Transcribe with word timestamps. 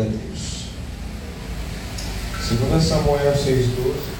Glória 0.00 0.16
Deus. 0.16 0.64
2 2.48 2.82
Samuel 2.82 3.32
6,12. 3.34 4.10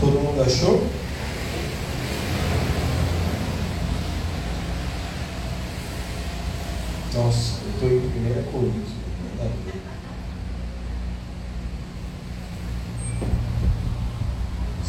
Todo 0.00 0.20
mundo 0.20 0.42
achou? 0.42 0.86
Nossa, 7.14 7.60
eu 7.62 7.70
estou 7.70 7.88
em 7.88 8.10
primeira 8.10 8.42
Coríntios. 8.50 8.96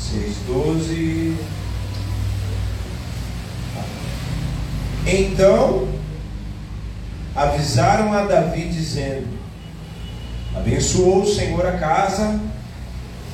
Seis, 0.09 0.38
doze. 0.48 1.36
Então 5.06 5.87
avisaram 7.36 8.14
a 8.14 8.24
Davi 8.24 8.69
dizendo: 8.69 9.28
Abençoou 10.97 11.21
o 11.21 11.28
Senhor 11.28 11.64
a 11.64 11.74
casa 11.74 12.39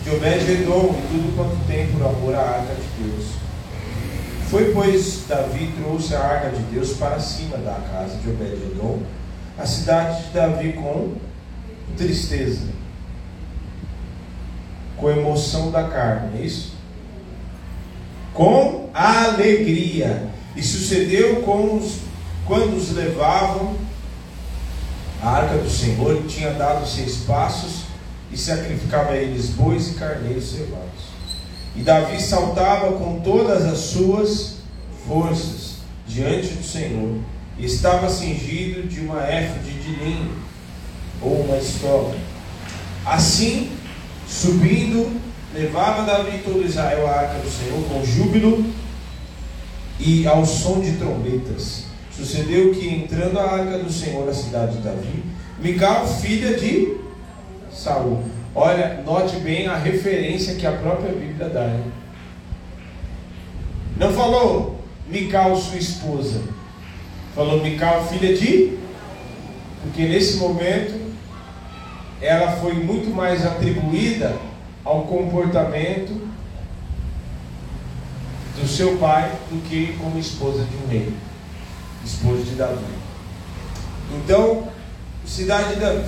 de 0.04 0.10
Obed-Edom 0.10 0.96
e 0.98 1.08
tudo 1.08 1.36
quanto 1.38 1.66
tem 1.66 1.88
por 1.88 2.06
amor 2.06 2.36
à 2.36 2.42
arca 2.42 2.76
de 2.76 3.04
Deus. 3.04 3.26
Foi, 4.50 4.74
pois, 4.74 5.24
Davi 5.30 5.72
trouxe 5.78 6.14
a 6.14 6.20
arca 6.20 6.50
de 6.50 6.62
Deus 6.64 6.94
para 6.98 7.18
cima 7.22 7.58
da 7.58 7.76
casa 7.90 8.18
de 8.18 8.30
Obed-Edom, 8.30 9.00
a 9.58 9.66
cidade 9.66 10.24
de 10.24 10.30
Davi 10.34 10.74
com 10.74 11.14
tristeza, 11.96 12.68
com 14.98 15.10
emoção 15.10 15.72
da 15.72 15.86
carne, 15.86 16.42
é 16.42 16.46
isso? 16.46 16.74
Com 18.34 18.90
alegria. 18.94 20.30
E 20.56 20.62
sucedeu 20.62 21.38
com 21.44 21.78
os, 21.78 22.00
quando 22.46 22.76
os 22.76 22.92
levavam, 22.92 23.74
a 25.24 25.30
arca 25.30 25.58
do 25.58 25.70
Senhor 25.70 26.22
tinha 26.28 26.52
dado 26.52 26.86
seis 26.86 27.20
passos 27.26 27.84
e 28.30 28.38
sacrificava 28.38 29.12
a 29.12 29.18
eles 29.18 29.52
bois 29.52 29.92
e 29.92 29.94
carneiros 29.94 30.52
cevados. 30.52 31.14
E 31.78 31.82
Davi 31.82 32.22
saltava 32.22 32.92
com 32.92 33.22
todas 33.22 33.66
as 33.66 33.78
suas 33.78 34.58
forças 35.08 35.78
diante 36.06 36.50
do 36.50 36.64
Senhor, 36.64 37.20
e 37.58 37.66
estava 37.66 38.10
cingido 38.10 38.86
de 38.88 39.00
uma 39.00 39.22
éfode 39.22 39.72
de 39.72 39.96
linho, 39.96 40.32
ou 41.22 41.46
uma 41.46 41.58
estola. 41.58 42.14
Assim, 43.06 43.72
subindo, 44.28 45.20
levava 45.54 46.04
Davi 46.04 46.40
todo 46.40 46.66
Israel 46.66 47.08
à 47.08 47.12
arca 47.12 47.40
do 47.40 47.50
Senhor 47.50 47.82
com 47.88 48.06
júbilo 48.06 48.66
e 50.00 50.28
ao 50.28 50.46
som 50.46 50.82
de 50.82 50.98
trombetas. 50.98 51.93
Sucedeu 52.16 52.74
que, 52.74 52.88
entrando 52.88 53.40
a 53.40 53.44
arca 53.44 53.80
do 53.80 53.92
Senhor 53.92 54.26
na 54.26 54.34
cidade 54.34 54.78
de 54.78 54.84
Davi, 54.84 55.24
Mical, 55.60 56.08
filha 56.08 56.56
de 56.56 56.98
Saul. 57.72 58.24
Olha, 58.54 59.02
note 59.06 59.38
bem 59.38 59.68
a 59.68 59.76
referência 59.76 60.56
que 60.56 60.68
a 60.68 60.74
própria 60.74 61.12
Bíblia 61.12 61.50
dá. 61.50 61.66
Hein? 61.66 61.92
Não 63.98 64.14
falou 64.14 64.80
Mical, 65.08 65.56
sua 65.56 65.78
esposa. 65.78 66.42
Falou 67.36 67.62
Mical, 67.62 68.06
filha 68.08 68.36
de. 68.36 68.78
Porque 69.82 70.04
nesse 70.04 70.38
momento 70.38 70.94
ela 72.22 72.54
foi 72.54 72.74
muito 72.74 73.10
mais 73.10 73.46
atribuída 73.46 74.36
ao 74.84 75.04
comportamento 75.04 76.22
do 78.60 78.68
seu 78.68 78.98
pai 78.98 79.32
do 79.50 79.62
que 79.68 79.94
como 80.00 80.20
esposa 80.20 80.64
de 80.64 80.76
um 80.78 80.88
rei, 80.88 81.12
esposa 82.06 82.44
de 82.44 82.56
Davi. 82.56 82.84
Então, 84.16 84.68
cidade 85.26 85.80
da 85.80 86.04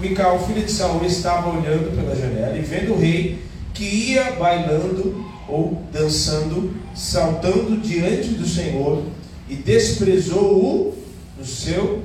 Mical, 0.00 0.46
filha 0.46 0.62
de 0.62 0.70
Saul, 0.72 1.04
estava 1.04 1.50
olhando 1.50 1.94
pela 1.94 2.14
janela 2.14 2.56
e 2.56 2.62
vendo 2.62 2.94
o 2.94 2.98
rei 2.98 3.44
que 3.74 3.84
ia 3.84 4.32
bailando 4.32 5.24
ou 5.48 5.82
dançando, 5.92 6.74
saltando 6.94 7.76
diante 7.78 8.28
do 8.28 8.46
Senhor 8.46 9.02
e 9.48 9.54
desprezou-o 9.54 10.96
no 11.38 11.44
seu 11.44 12.02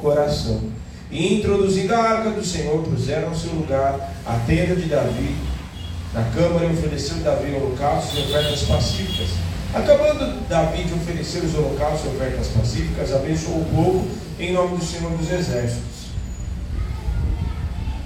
coração. 0.00 0.62
E 1.10 1.38
introduzindo 1.38 1.94
a 1.94 1.98
arca 1.98 2.30
do 2.30 2.44
Senhor, 2.44 2.82
puseram 2.82 3.28
ao 3.28 3.34
seu 3.34 3.52
lugar 3.52 4.14
a 4.26 4.38
tenda 4.46 4.74
de 4.74 4.88
Davi. 4.88 5.36
Na 6.12 6.24
câmara 6.24 6.66
ofereceu 6.66 7.18
Davi 7.18 7.54
holocaustos 7.54 8.18
e 8.18 8.22
ofertas 8.22 8.62
pacíficas. 8.62 9.45
Acabando 9.74 10.48
Davi 10.48 10.84
de 10.84 10.94
oferecer 10.94 11.44
os 11.44 11.54
holocaustos 11.54 12.12
e 12.12 12.16
ofertas 12.16 12.48
pacíficas, 12.48 13.14
abençoou 13.14 13.60
o 13.60 13.64
povo 13.64 14.08
em 14.38 14.52
nome 14.52 14.76
do 14.78 14.84
Senhor 14.84 15.10
dos 15.12 15.30
Exércitos. 15.30 16.06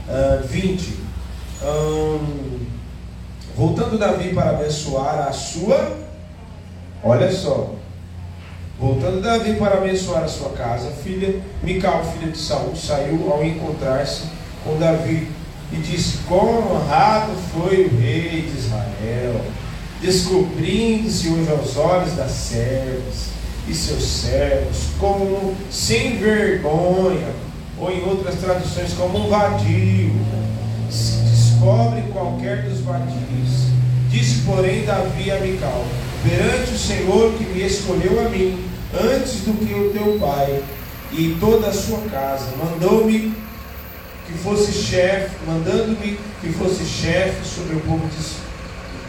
Uh, 0.09 0.47
20. 0.47 0.98
Um, 1.62 2.66
voltando 3.56 3.98
Davi 3.98 4.34
para 4.34 4.50
abençoar 4.50 5.28
a 5.28 5.32
sua. 5.32 5.97
Olha 7.03 7.31
só. 7.32 7.75
Voltando 8.78 9.21
Davi 9.21 9.54
para 9.54 9.77
abençoar 9.77 10.25
a 10.25 10.28
sua 10.28 10.50
casa, 10.50 10.91
filha 10.91 11.42
Mical, 11.62 12.03
filha 12.03 12.32
de 12.32 12.38
Saul, 12.38 12.75
saiu 12.75 13.31
ao 13.31 13.44
encontrar-se 13.44 14.25
com 14.65 14.78
Davi 14.78 15.28
e 15.71 15.77
disse: 15.77 16.19
Quão 16.27 16.72
honrado 16.72 17.32
foi 17.53 17.84
o 17.84 17.98
rei 17.98 18.42
de 18.42 18.59
Israel, 18.59 19.44
descobrindo-se 20.00 21.28
hoje 21.28 21.50
aos 21.50 21.77
olhos 21.77 22.12
das 22.15 22.31
servas 22.31 23.31
e 23.69 23.75
seus 23.75 24.03
servos 24.03 24.78
como 24.99 25.55
sem 25.71 26.16
vergonha, 26.19 27.28
ou 27.78 27.91
em 27.91 28.03
outras 28.05 28.37
traduções, 28.37 28.93
como 28.94 29.27
um 29.27 29.28
vadio. 29.28 30.12
Se 30.91 31.16
descobre 31.22 32.03
qualquer 32.12 32.62
dos 32.62 32.81
vadios. 32.81 33.71
Disse, 34.10 34.41
porém, 34.44 34.84
Davi 34.84 35.31
a 35.31 35.39
Mical: 35.39 35.84
Perante 36.28 36.72
o 36.72 36.78
Senhor 36.78 37.33
que 37.34 37.44
me 37.44 37.65
escolheu 37.65 38.27
a 38.27 38.28
mim, 38.28 38.65
antes 38.93 39.43
do 39.43 39.53
que 39.55 39.72
o 39.72 39.91
teu 39.93 40.19
pai 40.19 40.62
e 41.12 41.37
toda 41.39 41.69
a 41.69 41.72
sua 41.72 42.00
casa, 42.10 42.47
mandou-me 42.56 43.33
que 44.27 44.39
fosse 44.39 44.72
chefe, 44.72 45.31
mandando-me 45.47 46.19
que 46.41 46.53
fosse 46.53 46.84
chefe 46.84 47.47
sobre 47.47 47.77
o 47.77 47.81
povo, 47.81 48.06
de, 48.09 48.16
o 48.16 48.40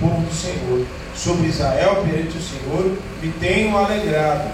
povo 0.02 0.20
do 0.22 0.34
Senhor 0.34 0.86
sobre 1.16 1.48
Israel 1.48 2.04
perante 2.04 2.38
o 2.38 2.42
Senhor, 2.42 2.98
me 3.22 3.32
tenho 3.40 3.78
alegrado, 3.78 4.50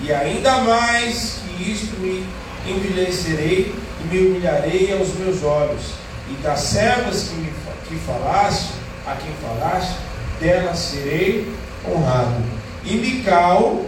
e 0.00 0.12
ainda 0.12 0.58
mais 0.58 1.40
que 1.56 1.70
isto 1.70 2.00
me 2.00 2.24
envelhecerei 2.66 3.74
e 4.00 4.06
me 4.06 4.26
humilharei 4.26 4.96
aos 4.96 5.14
meus 5.14 5.42
olhos, 5.42 5.94
e 6.30 6.34
das 6.42 6.60
servas 6.60 7.24
que, 7.24 7.34
me, 7.34 7.52
que 7.88 7.96
falaste, 7.96 8.70
a 9.06 9.16
quem 9.16 9.32
falaste, 9.42 9.96
delas 10.40 10.78
serei 10.78 11.52
honrado. 11.84 12.42
E 12.84 12.94
Mical, 12.94 13.84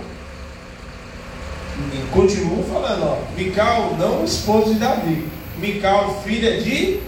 continua 2.10 2.64
falando, 2.64 3.04
ó, 3.04 3.18
Mical 3.36 3.96
não 3.98 4.24
esposa 4.24 4.74
de 4.74 4.80
Davi, 4.80 5.28
Mical 5.58 6.20
filha 6.24 6.60
de, 6.60 7.00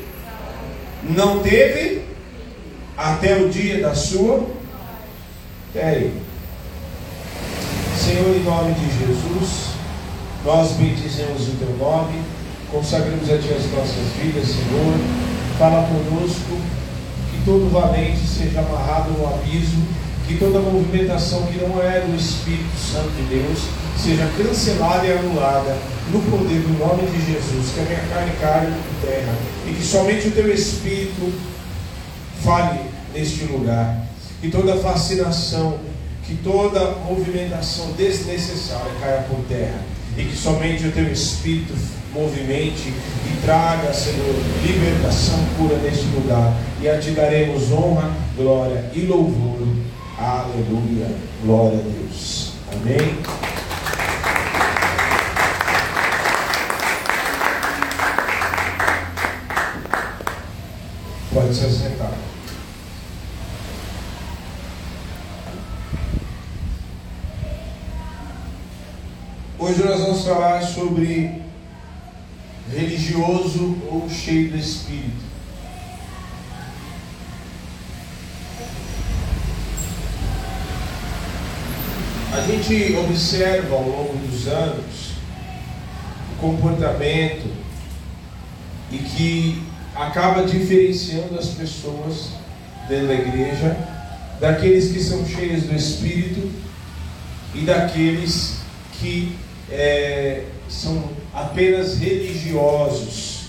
não 1.03 1.41
teve 1.41 2.06
até 2.97 3.37
o 3.37 3.49
dia 3.49 3.81
da 3.81 3.95
sua 3.95 4.47
Peraí. 5.77 6.11
Senhor, 7.99 8.35
em 8.35 8.45
nome 8.45 8.73
de 8.73 8.99
Jesus, 8.99 9.75
nós 10.43 10.73
bendizemos 10.73 11.49
o 11.49 11.53
teu 11.59 11.77
nome, 11.77 12.23
consagramos 12.73 13.31
a 13.31 13.37
ti 13.37 13.53
as 13.53 13.71
nossas 13.73 14.09
vidas, 14.19 14.47
Senhor. 14.47 14.95
Fala 15.59 15.87
conosco, 15.87 16.57
que 17.31 17.45
todo 17.45 17.71
valente 17.71 18.27
seja 18.27 18.61
amarrado 18.61 19.11
no 19.11 19.27
abismo, 19.27 19.87
que 20.27 20.39
toda 20.39 20.61
movimentação 20.61 21.43
que 21.43 21.59
não 21.59 21.79
é 21.83 22.01
do 22.01 22.17
Espírito 22.17 22.75
Santo 22.79 23.11
de 23.11 23.37
Deus 23.37 23.59
seja 24.03 24.27
cancelada 24.39 25.07
e 25.07 25.13
anulada 25.13 25.77
no 26.11 26.23
poder 26.23 26.61
do 26.61 26.79
nome 26.79 27.07
de 27.11 27.33
Jesus, 27.33 27.73
que 27.75 27.81
a 27.81 27.83
minha 27.83 28.03
carne 28.09 28.33
caia 28.41 28.71
por 28.71 29.11
terra 29.11 29.35
e 29.67 29.75
que 29.75 29.85
somente 29.85 30.29
o 30.29 30.31
teu 30.31 30.51
Espírito 30.51 31.35
fale 32.47 32.79
neste 33.13 33.45
lugar 33.47 34.07
que 34.41 34.49
toda 34.49 34.77
fascinação, 34.77 35.81
que 36.25 36.37
toda 36.37 36.93
movimentação 37.09 37.91
desnecessária 37.93 38.93
caia 39.01 39.23
por 39.23 39.41
terra 39.49 39.81
e 40.17 40.23
que 40.23 40.37
somente 40.37 40.87
o 40.87 40.93
teu 40.93 41.11
Espírito 41.11 41.75
movimente 42.15 42.89
e 42.89 43.41
traga, 43.43 43.93
Senhor, 43.93 44.35
libertação, 44.65 45.39
cura 45.59 45.77
neste 45.79 46.07
lugar. 46.07 46.55
E 46.81 46.89
a 46.89 46.99
ti 46.99 47.11
daremos 47.11 47.73
honra, 47.73 48.13
glória 48.37 48.91
e 48.95 49.01
louvor. 49.01 49.67
Aleluia. 50.17 51.09
Glória 51.45 51.81
a 51.81 51.83
Deus. 51.83 52.53
Amém. 52.73 53.19
Pode 61.35 61.55
se 61.55 61.67
assentar. 61.67 62.26
Hoje 69.59 69.83
nós 69.83 69.99
vamos 70.03 70.23
falar 70.23 70.63
sobre 70.63 71.41
religioso 72.71 73.79
ou 73.91 74.07
cheio 74.07 74.51
do 74.51 74.59
Espírito. 74.59 75.25
A 82.35 82.41
gente 82.43 82.97
observa 82.97 83.77
ao 83.77 83.83
longo 83.83 84.19
dos 84.27 84.47
anos 84.47 85.13
o 86.35 86.39
comportamento 86.39 87.51
e 88.93 88.99
que 88.99 89.63
acaba 89.95 90.45
diferenciando 90.45 91.39
as 91.39 91.47
pessoas 91.47 92.29
dentro 92.91 93.07
da 93.07 93.15
igreja 93.15 93.75
daqueles 94.39 94.93
que 94.93 95.03
são 95.03 95.27
cheios 95.27 95.63
do 95.63 95.75
Espírito 95.75 96.47
e 97.55 97.63
daqueles 97.63 98.59
que 99.01 99.46
é, 99.71 100.45
são 100.69 101.05
apenas 101.33 101.99
religiosos. 101.99 103.47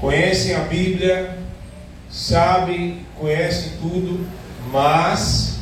Conhecem 0.00 0.54
a 0.54 0.60
Bíblia, 0.60 1.38
sabem, 2.10 3.06
conhecem 3.18 3.72
tudo, 3.80 4.26
mas 4.70 5.58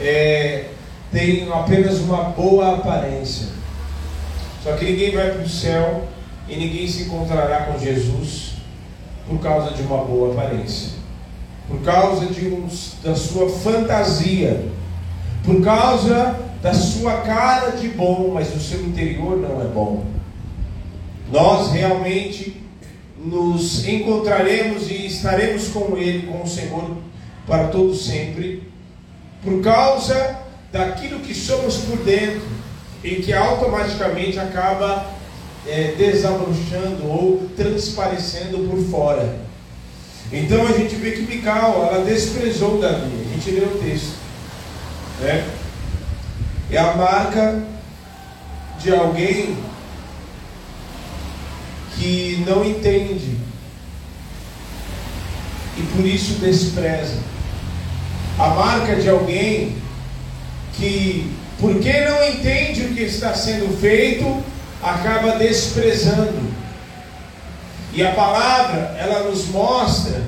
é, 0.00 0.66
têm 1.12 1.48
apenas 1.52 1.98
uma 2.00 2.24
boa 2.24 2.76
aparência. 2.76 3.48
Só 4.62 4.72
que 4.76 4.84
ninguém 4.84 5.14
vai 5.14 5.30
para 5.30 5.42
o 5.42 5.48
céu 5.48 6.08
e 6.48 6.56
ninguém 6.56 6.88
se 6.88 7.04
encontrará 7.04 7.66
com 7.66 7.78
Jesus 7.78 8.54
por 9.28 9.38
causa 9.40 9.74
de 9.74 9.82
uma 9.82 9.98
boa 10.04 10.32
aparência, 10.32 10.92
por 11.68 11.80
causa 11.82 12.26
de 12.26 12.46
um, 12.48 12.68
da 13.02 13.14
sua 13.14 13.48
fantasia, 13.48 14.68
por 15.44 15.62
causa 15.62 16.43
da 16.64 16.72
sua 16.72 17.18
cara 17.18 17.72
de 17.72 17.88
bom, 17.88 18.30
mas 18.32 18.56
o 18.56 18.58
seu 18.58 18.80
interior 18.80 19.36
não 19.36 19.60
é 19.60 19.66
bom. 19.66 20.02
Nós 21.30 21.70
realmente 21.70 22.56
nos 23.18 23.86
encontraremos 23.86 24.90
e 24.90 25.04
estaremos 25.04 25.68
com 25.68 25.94
Ele, 25.98 26.26
com 26.26 26.42
o 26.42 26.48
Senhor, 26.48 26.96
para 27.46 27.68
todo 27.68 27.94
sempre, 27.94 28.62
por 29.42 29.60
causa 29.60 30.38
daquilo 30.72 31.20
que 31.20 31.34
somos 31.34 31.76
por 31.80 31.98
dentro 31.98 32.40
e 33.04 33.16
que 33.16 33.34
automaticamente 33.34 34.38
acaba 34.38 35.04
é, 35.66 35.92
desabrochando 35.98 37.06
ou 37.06 37.46
transparecendo 37.54 38.66
por 38.70 38.78
fora. 38.86 39.36
Então 40.32 40.66
a 40.66 40.72
gente 40.72 40.94
vê 40.94 41.10
que 41.10 41.22
Mical, 41.30 41.90
ela 41.92 42.02
desprezou 42.06 42.80
Davi. 42.80 43.12
A 43.20 43.34
gente 43.34 43.50
lê 43.50 43.66
o 43.66 43.78
texto. 43.78 44.14
Né? 45.20 45.44
É 46.74 46.78
a 46.78 46.96
marca 46.96 47.62
de 48.80 48.92
alguém 48.92 49.56
que 51.96 52.42
não 52.44 52.64
entende 52.64 53.38
e 55.76 55.82
por 55.94 56.04
isso 56.04 56.40
despreza. 56.40 57.16
A 58.36 58.48
marca 58.48 58.96
de 58.96 59.08
alguém 59.08 59.76
que, 60.72 61.32
porque 61.60 61.92
não 61.92 62.28
entende 62.28 62.86
o 62.86 62.92
que 62.92 63.02
está 63.02 63.32
sendo 63.34 63.80
feito, 63.80 64.42
acaba 64.82 65.38
desprezando. 65.38 66.42
E 67.92 68.04
a 68.04 68.10
palavra, 68.14 68.96
ela 68.98 69.30
nos 69.30 69.46
mostra, 69.46 70.24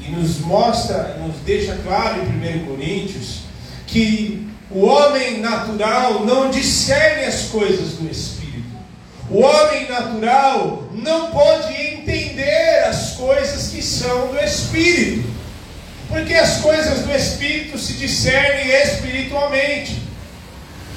e 0.00 0.08
nos 0.12 0.38
mostra, 0.38 1.16
nos 1.18 1.34
deixa 1.44 1.76
claro 1.84 2.22
em 2.22 2.60
1 2.62 2.66
Coríntios, 2.66 3.40
que 3.88 4.51
o 4.74 4.86
homem 4.86 5.40
natural 5.40 6.24
não 6.24 6.50
discerne 6.50 7.24
as 7.24 7.42
coisas 7.42 7.92
do 7.92 8.10
Espírito. 8.10 8.42
O 9.30 9.40
homem 9.40 9.88
natural 9.88 10.84
não 10.92 11.30
pode 11.30 11.72
entender 11.74 12.84
as 12.86 13.12
coisas 13.12 13.68
que 13.68 13.82
são 13.82 14.28
do 14.28 14.38
Espírito. 14.38 15.30
Porque 16.08 16.34
as 16.34 16.58
coisas 16.58 17.00
do 17.00 17.12
Espírito 17.12 17.78
se 17.78 17.94
discernem 17.94 18.68
espiritualmente. 18.68 20.02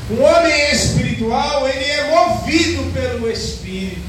Um 0.09 0.21
homem 0.23 0.71
espiritual, 0.71 1.67
ele 1.67 1.85
é 1.85 2.11
movido 2.11 2.91
pelo 2.93 3.29
Espírito. 3.29 4.01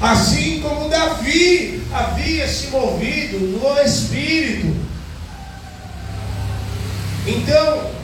Assim 0.00 0.60
como 0.60 0.88
Davi 0.88 1.82
havia 1.92 2.48
se 2.48 2.68
movido 2.68 3.38
no 3.38 3.80
Espírito. 3.80 4.74
Então, 7.26 8.01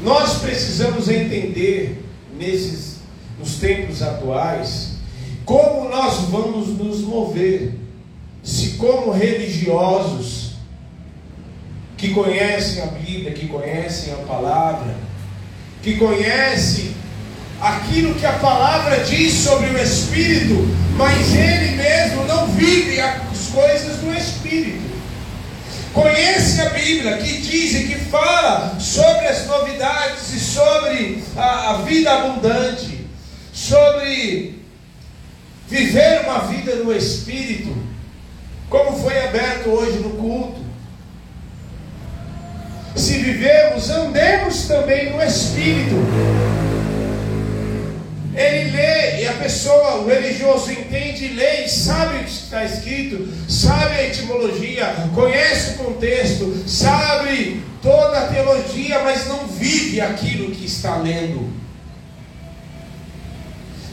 nós 0.00 0.38
precisamos 0.38 1.08
entender 1.08 2.04
nesses 2.38 2.96
nos 3.38 3.56
tempos 3.56 4.02
atuais 4.02 4.96
como 5.44 5.88
nós 5.88 6.28
vamos 6.28 6.68
nos 6.68 7.00
mover. 7.00 7.74
Se 8.42 8.70
como 8.72 9.12
religiosos 9.12 10.54
que 11.96 12.12
conhecem 12.12 12.82
a 12.82 12.86
Bíblia, 12.86 13.32
que 13.32 13.48
conhecem 13.48 14.12
a 14.12 14.16
palavra, 14.18 14.94
que 15.82 15.96
conhecem 15.96 16.94
aquilo 17.60 18.14
que 18.14 18.26
a 18.26 18.34
palavra 18.34 19.02
diz 19.04 19.32
sobre 19.32 19.68
o 19.70 19.78
Espírito, 19.78 20.54
mas 20.96 21.34
ele 21.34 21.76
mesmo 21.76 22.24
não 22.24 22.48
vive 22.48 23.00
as 23.00 23.48
coisas 23.52 23.96
do 23.98 24.12
Espírito 24.14 24.86
conhece 25.96 26.35
a 26.60 26.70
Bíblia, 26.70 27.18
que 27.18 27.40
diz 27.40 27.74
e 27.74 27.88
que 27.88 27.94
fala 27.96 28.78
sobre 28.78 29.26
as 29.26 29.46
novidades 29.46 30.32
e 30.34 30.40
sobre 30.40 31.22
a, 31.36 31.70
a 31.70 31.76
vida 31.82 32.12
abundante, 32.12 33.06
sobre 33.52 34.62
viver 35.68 36.22
uma 36.24 36.40
vida 36.40 36.76
no 36.76 36.94
Espírito, 36.94 37.76
como 38.68 38.98
foi 38.98 39.18
aberto 39.24 39.70
hoje 39.70 39.98
no 39.98 40.10
culto. 40.10 40.64
Se 42.94 43.18
vivemos, 43.18 43.90
andemos 43.90 44.66
também 44.66 45.12
no 45.12 45.22
Espírito. 45.22 45.94
Ele 48.36 48.70
lê 48.70 49.22
e 49.22 49.26
a 49.26 49.32
pessoa, 49.32 50.02
o 50.02 50.06
religioso, 50.06 50.70
entende, 50.70 51.28
lê 51.28 51.64
e 51.64 51.68
sabe 51.70 52.18
o 52.18 52.24
que 52.24 52.30
está 52.30 52.66
escrito, 52.66 53.26
sabe 53.48 53.94
a 53.94 54.08
etimologia, 54.08 54.94
conhece 55.14 55.70
o 55.70 55.84
contexto, 55.84 56.54
sabe 56.66 57.62
toda 57.80 58.18
a 58.18 58.26
teologia, 58.26 59.00
mas 59.02 59.26
não 59.26 59.46
vive 59.46 60.02
aquilo 60.02 60.50
que 60.50 60.66
está 60.66 60.98
lendo. 60.98 61.50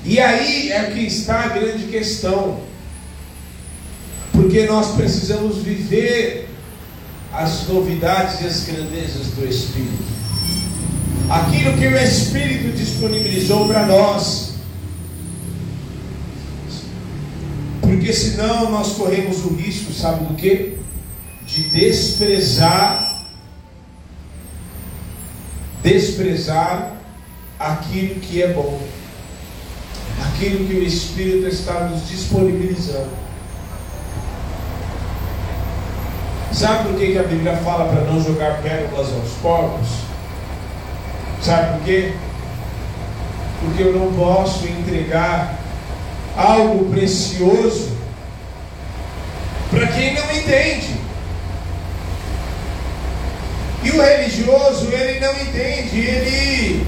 E 0.03 0.19
aí 0.19 0.73
é 0.73 0.91
que 0.91 1.00
está 1.00 1.45
a 1.45 1.47
grande 1.47 1.85
questão, 1.85 2.63
porque 4.33 4.65
nós 4.65 4.93
precisamos 4.93 5.59
viver 5.59 6.50
as 7.31 7.65
novidades 7.69 8.41
e 8.41 8.45
as 8.45 8.65
grandezas 8.65 9.27
do 9.27 9.47
Espírito 9.47 10.12
aquilo 11.33 11.75
que 11.77 11.87
o 11.87 11.97
Espírito 11.97 12.77
disponibilizou 12.77 13.67
para 13.67 13.87
nós. 13.87 14.53
Porque 17.81 18.13
senão 18.13 18.69
nós 18.69 18.93
corremos 18.93 19.43
o 19.43 19.55
risco, 19.55 19.91
sabe 19.91 20.25
do 20.25 20.35
que? 20.35 20.77
De 21.47 21.63
desprezar 21.69 23.11
desprezar 25.81 26.93
aquilo 27.59 28.19
que 28.21 28.41
é 28.41 28.53
bom. 28.53 28.79
Aquilo 30.27 30.65
que 30.65 30.75
o 30.75 30.83
Espírito 30.83 31.47
está 31.47 31.87
nos 31.87 32.07
disponibilizando. 32.07 33.09
Sabe 36.53 36.87
por 36.87 36.97
que, 36.97 37.11
que 37.11 37.17
a 37.17 37.23
Bíblia 37.23 37.57
fala 37.57 37.91
para 37.91 38.05
não 38.05 38.23
jogar 38.23 38.61
pérolas 38.61 39.07
aos 39.11 39.31
porcos? 39.41 40.12
Sabe 41.43 41.77
por 41.77 41.85
quê? 41.85 42.13
Porque 43.59 43.83
eu 43.83 43.93
não 43.93 44.13
posso 44.13 44.65
entregar 44.65 45.59
algo 46.38 46.89
precioso 46.89 47.97
para 49.69 49.88
quem 49.88 50.13
não 50.13 50.31
entende. 50.31 50.95
E 53.83 53.91
o 53.91 54.01
religioso, 54.01 54.88
ele 54.89 55.19
não 55.19 55.33
entende, 55.33 56.00
ele 56.00 56.88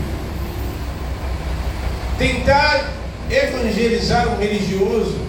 tentar 2.18 2.94
evangelizar 3.30 4.30
um 4.30 4.38
religioso 4.38 5.20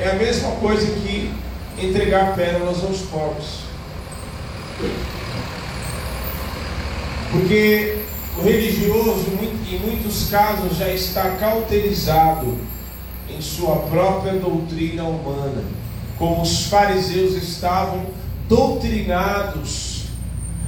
é 0.00 0.10
a 0.10 0.14
mesma 0.14 0.50
coisa 0.52 0.86
que 0.86 1.32
entregar 1.78 2.34
pérolas 2.34 2.82
aos 2.82 3.02
pobres. 3.02 3.60
Porque 7.30 8.05
o 8.38 8.42
religioso, 8.42 9.26
em 9.70 9.78
muitos 9.78 10.28
casos, 10.28 10.76
já 10.76 10.88
está 10.88 11.30
cauterizado 11.36 12.58
em 13.28 13.40
sua 13.40 13.76
própria 13.76 14.34
doutrina 14.34 15.04
humana, 15.04 15.64
como 16.18 16.42
os 16.42 16.66
fariseus 16.66 17.34
estavam 17.34 18.06
doutrinados 18.48 20.04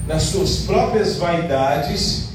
nas 0.07 0.23
suas 0.25 0.59
próprias 0.59 1.17
vaidades 1.17 2.29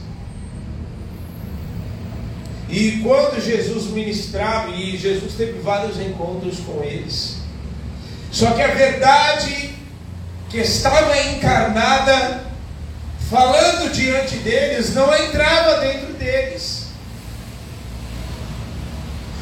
E 2.73 3.03
quando 3.03 3.39
Jesus 3.39 3.91
ministrava, 3.91 4.71
e 4.71 4.97
Jesus 4.97 5.35
teve 5.35 5.59
vários 5.59 5.99
encontros 5.99 6.59
com 6.61 6.83
eles, 6.83 7.37
só 8.31 8.49
que 8.49 8.63
a 8.63 8.73
verdade 8.73 9.75
que 10.49 10.57
estava 10.57 11.15
encarnada, 11.21 12.42
falando 13.33 13.91
diante 13.91 14.35
deles, 14.37 14.93
não 14.93 15.11
entrava 15.11 15.79
dentro 15.79 16.13
deles. 16.13 16.83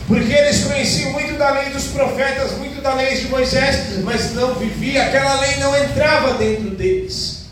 Porque 0.08 0.32
eles 0.32 0.64
conheciam 0.64 1.12
muito 1.12 1.38
da 1.38 1.52
lei 1.52 1.72
dos 1.72 1.88
profetas, 1.88 2.54
muito 2.54 2.82
da 2.82 2.94
lei 2.94 3.16
de 3.16 3.28
Moisés, 3.28 4.02
mas 4.02 4.34
não 4.34 4.56
vivia, 4.56 5.04
aquela 5.04 5.42
lei 5.42 5.58
não 5.58 5.76
entrava 5.78 6.36
dentro 6.36 6.70
deles. 6.70 7.48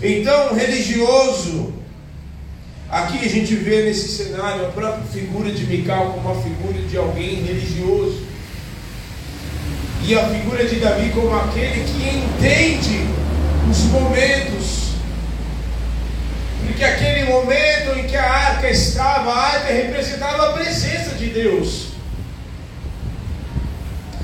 Então, 0.00 0.52
o 0.52 0.54
religioso, 0.54 1.74
aqui 2.88 3.18
a 3.18 3.28
gente 3.28 3.56
vê 3.56 3.82
nesse 3.82 4.08
cenário 4.16 4.66
a 4.66 4.68
própria 4.68 5.04
figura 5.06 5.50
de 5.50 5.64
Mical 5.66 6.12
como 6.12 6.32
uma 6.32 6.40
figura 6.40 6.80
de 6.86 6.96
alguém 6.96 7.42
religioso 7.42 8.22
e 10.04 10.14
a 10.16 10.28
figura 10.28 10.64
de 10.64 10.76
Davi 10.76 11.10
como 11.10 11.34
aquele 11.34 11.84
que 11.84 12.08
entende 12.16 13.08
os 13.68 13.78
momentos. 13.86 14.81
Porque 16.72 16.84
aquele 16.84 17.30
momento 17.30 17.98
em 17.98 18.06
que 18.06 18.16
a 18.16 18.24
arca 18.24 18.70
estava, 18.70 19.30
a 19.30 19.46
arca 19.56 19.72
representava 19.74 20.48
a 20.48 20.52
presença 20.54 21.14
de 21.16 21.26
Deus. 21.26 21.88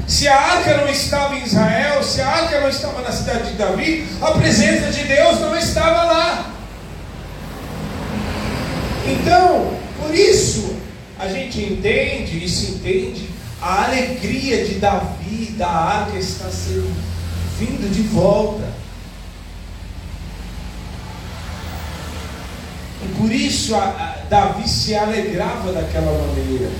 Se 0.06 0.26
a 0.26 0.34
arca 0.34 0.78
não 0.78 0.88
estava 0.88 1.36
em 1.36 1.44
Israel, 1.44 2.02
se 2.02 2.22
a 2.22 2.26
arca 2.26 2.58
não 2.62 2.70
estava 2.70 3.02
na 3.02 3.12
cidade 3.12 3.50
de 3.50 3.58
Davi, 3.58 4.08
a 4.22 4.30
presença 4.30 4.90
de 4.90 5.04
Deus 5.04 5.40
não 5.40 5.54
estava 5.58 6.04
lá. 6.04 6.54
Então, 9.06 9.78
por 10.00 10.14
isso, 10.14 10.74
a 11.18 11.28
gente 11.28 11.60
entende 11.60 12.42
e 12.42 12.48
se 12.48 12.72
entende 12.72 13.28
a 13.60 13.84
alegria 13.84 14.64
de 14.64 14.76
Davi, 14.76 15.54
da 15.58 15.68
arca, 15.68 16.16
está 16.16 16.48
sendo 16.48 16.96
vindo 17.58 17.92
de 17.92 18.02
volta. 18.04 18.78
E 23.00 23.07
por 23.18 23.30
isso 23.30 23.74
a, 23.74 23.84
a, 23.84 24.16
Davi 24.28 24.68
se 24.68 24.94
alegrava 24.94 25.72
daquela 25.72 26.12
maneira. 26.12 26.70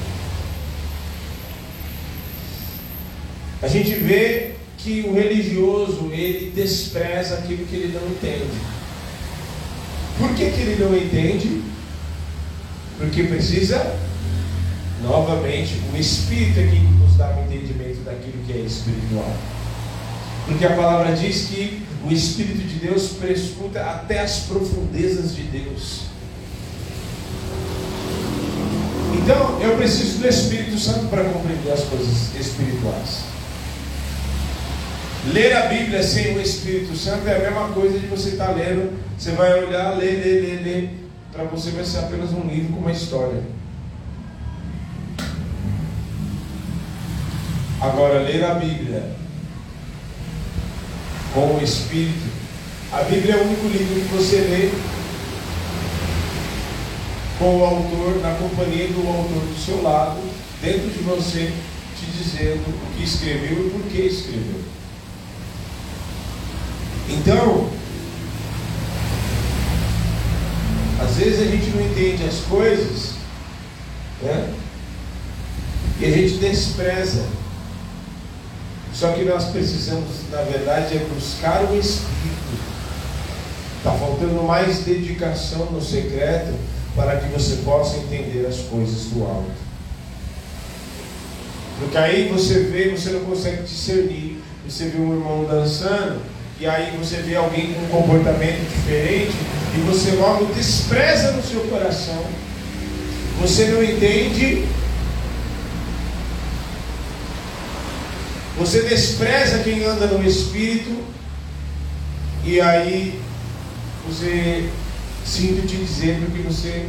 A 3.61 3.69
gente 3.69 3.95
vê 3.95 4.55
que 4.79 5.05
o 5.09 5.13
religioso 5.13 6.11
ele 6.13 6.53
despreza 6.55 7.35
aquilo 7.35 7.67
que 7.67 7.77
ele 7.77 7.99
não 7.99 8.09
entende. 8.09 8.59
Por 10.19 10.31
que, 10.35 10.51
que 10.51 10.61
ele 10.61 10.83
não 10.83 10.97
entende? 10.97 11.63
Porque 12.99 13.25
precisa 13.25 13.99
Novamente, 15.03 15.81
o 15.95 15.97
Espírito 15.97 16.59
é 16.59 16.67
quem 16.67 16.83
nos 16.83 17.17
dá 17.17 17.37
o 17.37 17.45
entendimento 17.45 18.03
daquilo 18.05 18.43
que 18.45 18.53
é 18.53 18.57
espiritual. 18.57 19.33
Porque 20.47 20.65
a 20.67 20.75
palavra 20.75 21.15
diz 21.15 21.47
que 21.49 21.83
o 22.05 22.11
Espírito 22.11 22.67
de 22.67 22.87
Deus 22.87 23.11
prescuta 23.13 23.81
até 23.81 24.21
as 24.21 24.41
profundezas 24.41 25.37
de 25.37 25.43
Deus. 25.43 26.03
Então, 29.23 29.61
eu 29.61 29.77
preciso 29.77 30.19
do 30.19 30.29
Espírito 30.29 30.79
Santo 30.79 31.09
para 31.09 31.25
compreender 31.25 31.73
as 31.73 31.83
coisas 31.85 32.35
espirituais. 32.39 33.25
Ler 35.33 35.57
a 35.57 35.67
Bíblia 35.67 36.03
sem 36.03 36.37
o 36.37 36.41
Espírito 36.41 36.97
Santo 36.97 37.27
é 37.27 37.37
a 37.37 37.51
mesma 37.51 37.69
coisa 37.69 37.99
de 37.99 38.07
você 38.07 38.31
estar 38.31 38.47
tá 38.47 38.53
lendo, 38.53 38.97
você 39.19 39.33
vai 39.33 39.65
olhar, 39.65 39.97
ler, 39.97 40.25
ler, 40.25 40.43
ler, 40.43 40.63
ler, 40.63 40.91
para 41.33 41.45
você 41.45 41.71
vai 41.71 41.85
ser 41.85 41.99
apenas 41.99 42.33
um 42.33 42.47
livro 42.47 42.73
com 42.75 42.81
uma 42.81 42.93
história. 42.93 43.43
Agora, 47.81 48.21
ler 48.21 48.45
a 48.45 48.55
Bíblia 48.55 49.03
com 51.35 51.57
o 51.57 51.63
Espírito, 51.63 52.29
a 52.93 53.03
Bíblia 53.03 53.35
é 53.35 53.37
o 53.37 53.47
único 53.47 53.69
livro 53.69 54.01
que 54.01 54.15
você 54.15 54.37
lê 54.37 54.98
com 57.39 57.59
o 57.59 57.65
autor, 57.65 58.21
na 58.21 58.35
companhia 58.35 58.89
do 58.89 59.07
autor 59.07 59.43
do 59.43 59.65
seu 59.65 59.83
lado, 59.83 60.19
dentro 60.61 60.91
de 60.91 60.99
você, 61.01 61.53
te 61.99 62.07
dizendo 62.07 62.69
o 62.69 62.97
que 62.97 63.05
escreveu 63.05 63.67
e 63.67 63.71
por 63.71 63.83
que 63.83 64.01
escreveu. 64.03 64.61
Então, 67.09 67.71
às 71.01 71.17
vezes 71.17 71.41
a 71.41 71.51
gente 71.51 71.71
não 71.71 71.83
entende 71.83 72.25
as 72.25 72.41
coisas, 72.41 73.15
né? 74.23 74.53
E 76.01 76.05
a 76.05 76.11
gente 76.11 76.35
despreza 76.35 77.25
só 78.99 79.13
que 79.13 79.25
nós 79.25 79.45
precisamos, 79.51 80.29
na 80.33 80.43
verdade, 80.43 80.97
é 80.97 81.07
buscar 81.15 81.63
o 81.71 81.79
Espírito. 81.79 82.59
Está 83.77 83.93
faltando 83.93 84.43
mais 84.43 84.81
dedicação 84.81 85.67
no 85.67 85.81
secreto 85.81 86.53
para 86.99 87.17
que 87.21 87.29
você 87.29 87.63
possa 87.65 87.97
entender 87.99 88.45
as 88.45 88.57
coisas 88.57 89.05
do 89.13 89.23
alto. 89.23 89.53
Porque 91.79 91.97
aí 91.97 92.29
você 92.29 92.65
vê, 92.65 92.89
você 92.89 93.11
não 93.11 93.21
consegue 93.21 93.63
discernir. 93.63 94.39
Você 94.69 94.87
vê 94.89 94.99
um 94.99 95.13
irmão 95.13 95.47
dançando, 95.49 96.21
e 96.61 96.67
aí 96.67 96.95
você 96.99 97.19
vê 97.19 97.37
alguém 97.37 97.73
com 97.73 97.83
um 97.83 97.89
comportamento 97.89 98.69
diferente, 98.69 99.33
e 99.77 99.81
você 99.87 100.11
logo 100.17 100.47
despreza 100.47 101.31
no 101.31 101.43
seu 101.43 101.61
coração. 101.61 102.23
Você 103.41 103.67
não 103.67 103.83
entende 103.83 104.67
Você 108.59 108.83
despreza 108.83 109.61
quem 109.61 109.85
anda 109.85 110.09
no 110.09 110.29
Espírito, 110.29 111.05
e 112.45 112.61
aí 112.61 113.21
você 114.05 114.69
sinto 115.29 115.67
te 115.67 115.77
dizendo 115.77 116.33
que 116.33 116.43
você 116.43 116.89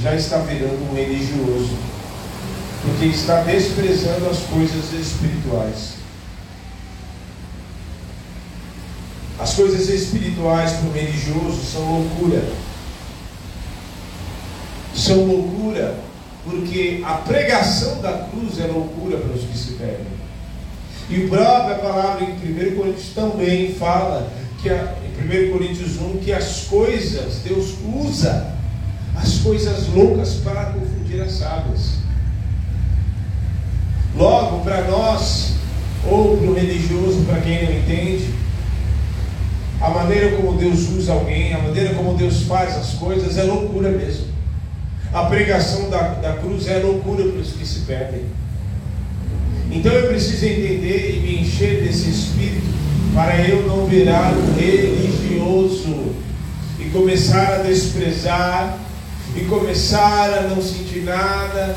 já 0.00 0.14
está 0.14 0.38
virando 0.38 0.90
um 0.90 0.94
religioso, 0.94 1.76
porque 2.82 3.06
está 3.06 3.42
desprezando 3.42 4.28
as 4.28 4.38
coisas 4.40 4.92
espirituais. 4.92 5.94
As 9.38 9.54
coisas 9.54 9.88
espirituais 9.88 10.72
para 10.72 10.88
o 10.88 10.92
religioso 10.92 11.64
são 11.64 11.82
loucura. 11.82 12.44
São 14.94 15.24
loucura, 15.24 15.96
porque 16.44 17.00
a 17.04 17.14
pregação 17.14 18.00
da 18.00 18.28
cruz 18.30 18.60
é 18.60 18.66
loucura 18.66 19.16
para 19.16 19.32
os 19.32 19.44
que 19.44 19.56
se 19.56 19.72
perdem. 19.72 20.22
E 21.08 21.24
a 21.24 21.28
própria 21.28 21.74
palavra 21.76 22.24
em 22.24 22.32
1 22.32 22.76
Coríntios 22.76 23.08
também 23.14 23.74
fala 23.74 24.30
que 24.62 24.70
a, 24.70 24.94
1 25.18 25.52
Coríntios 25.52 26.00
1 26.00 26.18
que 26.18 26.32
as 26.32 26.64
coisas, 26.64 27.40
Deus 27.44 27.74
usa 27.84 28.52
as 29.16 29.38
coisas 29.38 29.88
loucas 29.88 30.34
para 30.34 30.66
confundir 30.66 31.20
as 31.20 31.32
sábias. 31.32 31.98
Logo, 34.16 34.62
para 34.64 34.82
nós, 34.88 35.54
ou 36.06 36.36
para 36.36 36.50
o 36.50 36.54
religioso, 36.54 37.22
para 37.24 37.40
quem 37.40 37.64
não 37.64 37.72
entende, 37.72 38.34
a 39.80 39.90
maneira 39.90 40.36
como 40.36 40.56
Deus 40.56 40.88
usa 40.90 41.12
alguém, 41.12 41.52
a 41.52 41.58
maneira 41.58 41.94
como 41.94 42.16
Deus 42.16 42.42
faz 42.42 42.76
as 42.76 42.94
coisas 42.94 43.36
é 43.36 43.42
loucura 43.42 43.90
mesmo. 43.90 44.26
A 45.12 45.24
pregação 45.24 45.90
da, 45.90 46.14
da 46.14 46.34
cruz 46.34 46.68
é 46.68 46.78
loucura 46.78 47.24
para 47.24 47.40
os 47.40 47.52
que 47.52 47.66
se 47.66 47.80
perdem. 47.80 48.22
Então 49.70 49.92
eu 49.92 50.08
preciso 50.08 50.46
entender 50.46 51.16
e 51.16 51.20
me 51.20 51.40
encher 51.40 51.82
desse 51.82 52.10
espírito 52.10 52.71
para 53.14 53.46
eu 53.46 53.66
não 53.66 53.86
virar 53.86 54.32
um 54.32 54.54
religioso 54.54 56.14
e 56.78 56.84
começar 56.90 57.54
a 57.54 57.62
desprezar 57.62 58.78
e 59.36 59.44
começar 59.44 60.30
a 60.30 60.42
não 60.42 60.62
sentir 60.62 61.04
nada, 61.04 61.76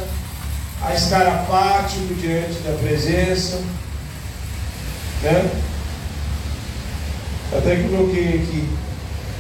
a 0.82 0.94
estar 0.94 1.28
apático 1.28 2.14
diante 2.16 2.60
da 2.60 2.74
presença. 2.82 3.62
Né? 5.22 5.52
Até 7.58 7.76
que 7.78 7.90
coloquei 7.90 8.28
aqui. 8.28 8.70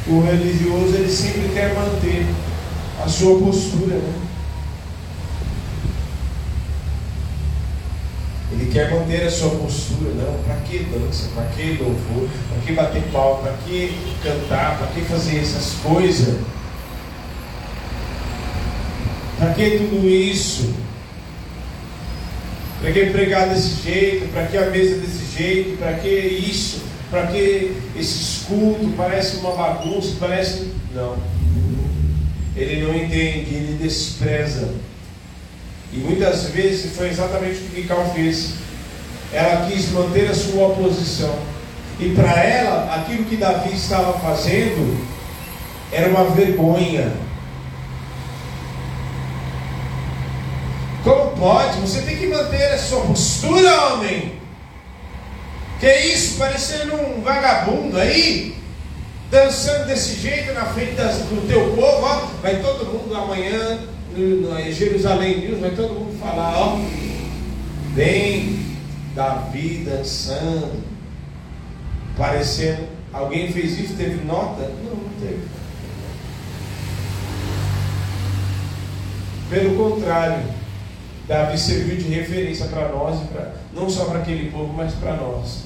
O 0.07 0.21
religioso 0.21 0.95
ele 0.95 1.11
sempre 1.11 1.49
quer 1.53 1.73
manter 1.73 2.25
a 3.03 3.07
sua 3.07 3.39
postura. 3.39 3.95
Né? 3.95 4.24
Ele 8.51 8.71
quer 8.71 8.91
manter 8.91 9.23
a 9.23 9.31
sua 9.31 9.49
postura, 9.49 10.11
não, 10.15 10.43
para 10.43 10.55
que 10.57 10.79
dança, 10.79 11.29
para 11.33 11.45
que 11.45 11.77
louvor, 11.81 12.29
para 12.49 12.59
que 12.65 12.73
bater 12.73 13.03
pau, 13.11 13.39
para 13.41 13.53
que 13.65 13.97
cantar, 14.23 14.77
para 14.77 14.87
que 14.87 15.01
fazer 15.01 15.39
essas 15.39 15.73
coisas? 15.81 16.37
Para 19.39 19.53
que 19.53 19.77
tudo 19.77 20.07
isso? 20.07 20.73
Para 22.79 22.91
que 22.91 23.05
pregar 23.07 23.49
desse 23.49 23.81
jeito? 23.81 24.31
Para 24.31 24.45
que 24.45 24.57
a 24.57 24.69
mesa 24.69 24.97
desse 24.97 25.37
jeito? 25.37 25.77
Para 25.77 25.93
que 25.93 26.07
isso? 26.07 26.83
Para 27.09 27.27
que 27.27 27.75
esse 27.95 28.45
cultos? 28.45 28.93
Parece 28.95 29.37
uma 29.37 29.51
bagunça, 29.55 30.15
parece. 30.19 30.71
Não. 30.93 31.17
Ele 32.55 32.83
não 32.83 32.95
entende, 32.95 33.53
ele 33.53 33.77
despreza 33.81 34.71
E 35.95 35.99
muitas 35.99 36.49
vezes 36.49 36.93
foi 36.93 37.07
exatamente 37.07 37.61
o 37.61 37.69
que 37.69 37.81
Mical 37.81 38.11
fez. 38.13 38.55
Ela 39.31 39.65
quis 39.65 39.89
manter 39.91 40.29
a 40.29 40.35
sua 40.35 40.67
oposição. 40.67 41.33
E 41.97 42.09
para 42.09 42.43
ela, 42.43 42.93
aquilo 42.93 43.23
que 43.23 43.37
Davi 43.37 43.73
estava 43.73 44.19
fazendo 44.19 45.01
era 45.93 46.09
uma 46.09 46.25
vergonha. 46.31 47.13
Como 51.01 51.31
pode? 51.37 51.79
Você 51.79 52.01
tem 52.01 52.17
que 52.17 52.27
manter 52.27 52.73
a 52.73 52.77
sua 52.77 53.01
postura, 53.01 53.93
homem. 53.93 54.37
Que 55.79 55.95
isso, 56.07 56.37
parecendo 56.37 56.95
um 56.95 57.21
vagabundo 57.21 57.97
aí, 57.97 58.57
dançando 59.31 59.87
desse 59.87 60.19
jeito 60.19 60.51
na 60.53 60.65
frente 60.65 60.95
das, 60.95 61.19
do 61.19 61.47
teu 61.47 61.73
povo, 61.73 62.05
ó, 62.05 62.27
vai 62.41 62.59
todo 62.61 62.85
mundo 62.85 63.15
amanhã 63.15 63.94
no 64.21 64.71
Jerusalém 64.71 65.39
News, 65.39 65.59
vai 65.59 65.71
todo 65.71 65.93
mundo 65.93 66.19
falar, 66.19 66.57
ó, 66.57 66.79
bem 67.93 68.65
Davi 69.13 69.85
dançando, 69.85 70.83
parecendo, 72.17 72.83
alguém 73.11 73.51
fez 73.51 73.79
isso, 73.79 73.95
teve 73.95 74.23
nota? 74.25 74.63
Não, 74.83 74.95
não 74.95 75.09
teve. 75.19 75.41
Pelo 79.49 79.75
contrário, 79.75 80.43
Davi 81.27 81.57
serviu 81.57 81.97
de 81.97 82.09
referência 82.09 82.67
para 82.67 82.89
nós, 82.89 83.19
pra, 83.29 83.53
não 83.73 83.89
só 83.89 84.05
para 84.05 84.19
aquele 84.19 84.51
povo, 84.51 84.73
mas 84.73 84.93
para 84.93 85.15
nós, 85.15 85.65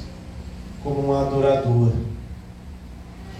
como 0.84 1.08
um 1.08 1.18
adorador, 1.20 1.92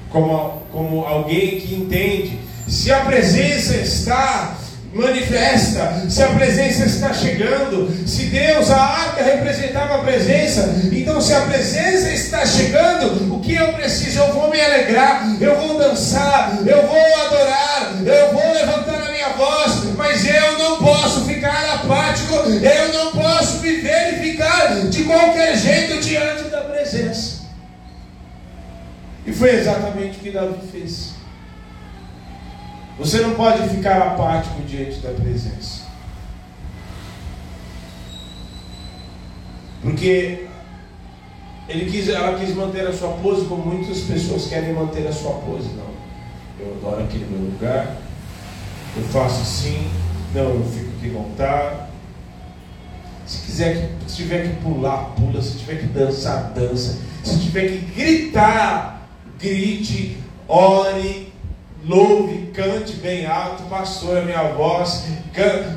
como, 0.10 0.62
como 0.72 1.06
alguém 1.06 1.60
que 1.60 1.76
entende. 1.76 2.40
Se 2.68 2.92
a 2.92 3.06
presença 3.06 3.76
está 3.78 4.56
manifesta, 4.94 6.06
se 6.10 6.24
a 6.24 6.30
presença 6.30 6.86
está 6.86 7.14
chegando, 7.14 7.92
se 8.08 8.26
Deus, 8.26 8.72
a 8.72 8.82
arca 8.82 9.24
representava 9.24 9.96
a 9.96 9.98
presença, 10.00 10.82
então 10.92 11.22
se 11.22 11.34
a 11.34 11.42
presença 11.42 12.10
está 12.10 12.46
chegando, 12.46 13.36
o 13.36 13.40
que 13.40 13.54
eu 13.54 13.74
preciso? 13.74 14.20
Eu 14.20 14.34
vou 14.34 14.50
me 14.50 14.60
alegrar, 14.60 15.38
eu 15.40 15.56
vou 15.58 15.78
dançar, 15.78 16.58
eu 16.66 16.88
vou 16.88 17.26
adorar, 17.26 17.94
eu 18.04 18.34
vou 18.34 18.54
levantar 18.54 19.08
a 19.08 19.12
minha 19.12 19.30
voz, 19.30 19.84
mas 19.96 20.26
eu 20.26 20.58
não 20.58 20.78
posso 20.78 21.26
ficar 21.26 21.76
apático, 21.76 22.34
eu 22.34 22.94
não 22.94 23.12
posso 23.12 23.60
viver 23.60 24.16
e 24.16 24.32
ficar 24.32 24.88
de 24.90 25.04
qualquer 25.04 25.56
jeito 25.56 26.02
diante 26.02 26.44
da 26.46 26.62
presença. 26.62 27.40
E 29.26 29.32
foi 29.32 29.52
exatamente 29.52 30.18
o 30.18 30.22
que 30.22 30.32
Davi 30.32 30.56
fez. 30.72 31.19
Você 33.00 33.22
não 33.22 33.34
pode 33.34 33.68
ficar 33.70 33.98
apático 34.00 34.62
diante 34.64 35.00
da 35.00 35.12
presença. 35.12 35.88
Porque 39.82 40.48
ele 41.70 41.90
quis, 41.90 42.10
ela 42.10 42.38
quis 42.38 42.54
manter 42.54 42.86
a 42.86 42.92
sua 42.92 43.14
pose 43.14 43.46
como 43.46 43.74
muitas 43.74 44.02
pessoas 44.02 44.48
querem 44.48 44.74
manter 44.74 45.08
a 45.08 45.14
sua 45.14 45.32
pose. 45.36 45.70
Não. 45.70 45.90
Eu 46.60 46.76
adoro 46.76 47.04
aqui 47.04 47.20
no 47.20 47.38
meu 47.38 47.52
lugar. 47.52 47.96
Eu 48.98 49.04
faço 49.04 49.42
assim. 49.42 49.90
Não, 50.36 50.56
eu 50.56 50.66
fico 50.66 50.92
aqui 50.98 51.10
montado. 51.10 51.88
Se 53.26 53.46
quiser, 53.46 53.92
se 54.08 54.16
tiver 54.18 54.50
que 54.50 54.62
pular, 54.62 55.12
pula. 55.16 55.42
Se 55.42 55.58
tiver 55.60 55.80
que 55.80 55.86
dançar, 55.86 56.52
dança. 56.52 57.00
Se 57.24 57.40
tiver 57.40 57.70
que 57.70 57.78
gritar, 57.96 59.08
grite, 59.40 60.18
ore, 60.48 61.29
louve, 61.86 62.52
cante 62.54 62.94
bem 62.94 63.26
alto, 63.26 63.64
pastor, 63.64 64.18
a 64.18 64.22
minha 64.22 64.44
voz. 64.50 65.06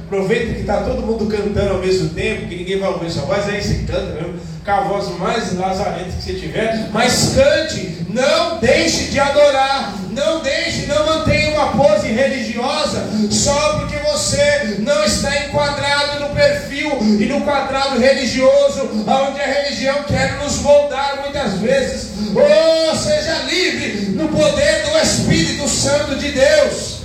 aproveita 0.05 0.55
que 0.55 0.61
está 0.61 0.83
todo 0.83 1.03
mundo 1.03 1.27
cantando 1.27 1.74
ao 1.74 1.79
mesmo 1.79 2.11
tempo, 2.11 2.48
que 2.48 2.57
ninguém 2.57 2.79
vai 2.79 2.90
ouvir 2.90 3.11
sua 3.11 3.22
voz, 3.22 3.48
aí 3.48 3.62
você 3.62 3.85
canta 3.87 4.14
mesmo, 4.14 4.35
com 4.64 4.70
a 4.70 4.81
voz 4.81 5.18
mais 5.18 5.57
lazarenta 5.57 6.11
que 6.11 6.22
você 6.22 6.35
tiver, 6.35 6.88
mas 6.92 7.35
cante, 7.35 7.91
não 8.12 8.59
deixe 8.59 9.05
de 9.11 9.18
adorar, 9.18 9.94
não 10.11 10.40
deixe, 10.40 10.87
não 10.87 11.07
mantenha 11.07 11.51
uma 11.55 11.72
pose 11.72 12.09
religiosa 12.09 13.09
só 13.31 13.79
porque 13.79 13.96
você 13.98 14.77
não 14.81 15.03
está 15.05 15.46
enquadrado 15.46 16.20
no 16.20 16.35
perfil 16.35 16.98
e 17.01 17.27
no 17.27 17.40
quadrado 17.40 17.98
religioso, 17.98 18.90
onde 19.07 19.40
a 19.40 19.46
religião 19.46 20.03
quer 20.05 20.38
nos 20.42 20.59
moldar 20.61 21.20
muitas 21.22 21.59
vezes. 21.59 22.12
Oh, 22.35 22.94
seja 22.94 23.38
livre 23.44 24.11
no 24.11 24.29
poder 24.29 24.85
do 24.85 24.98
Espírito 24.98 25.66
Santo 25.68 26.16
de 26.16 26.33
Deus. 26.33 27.03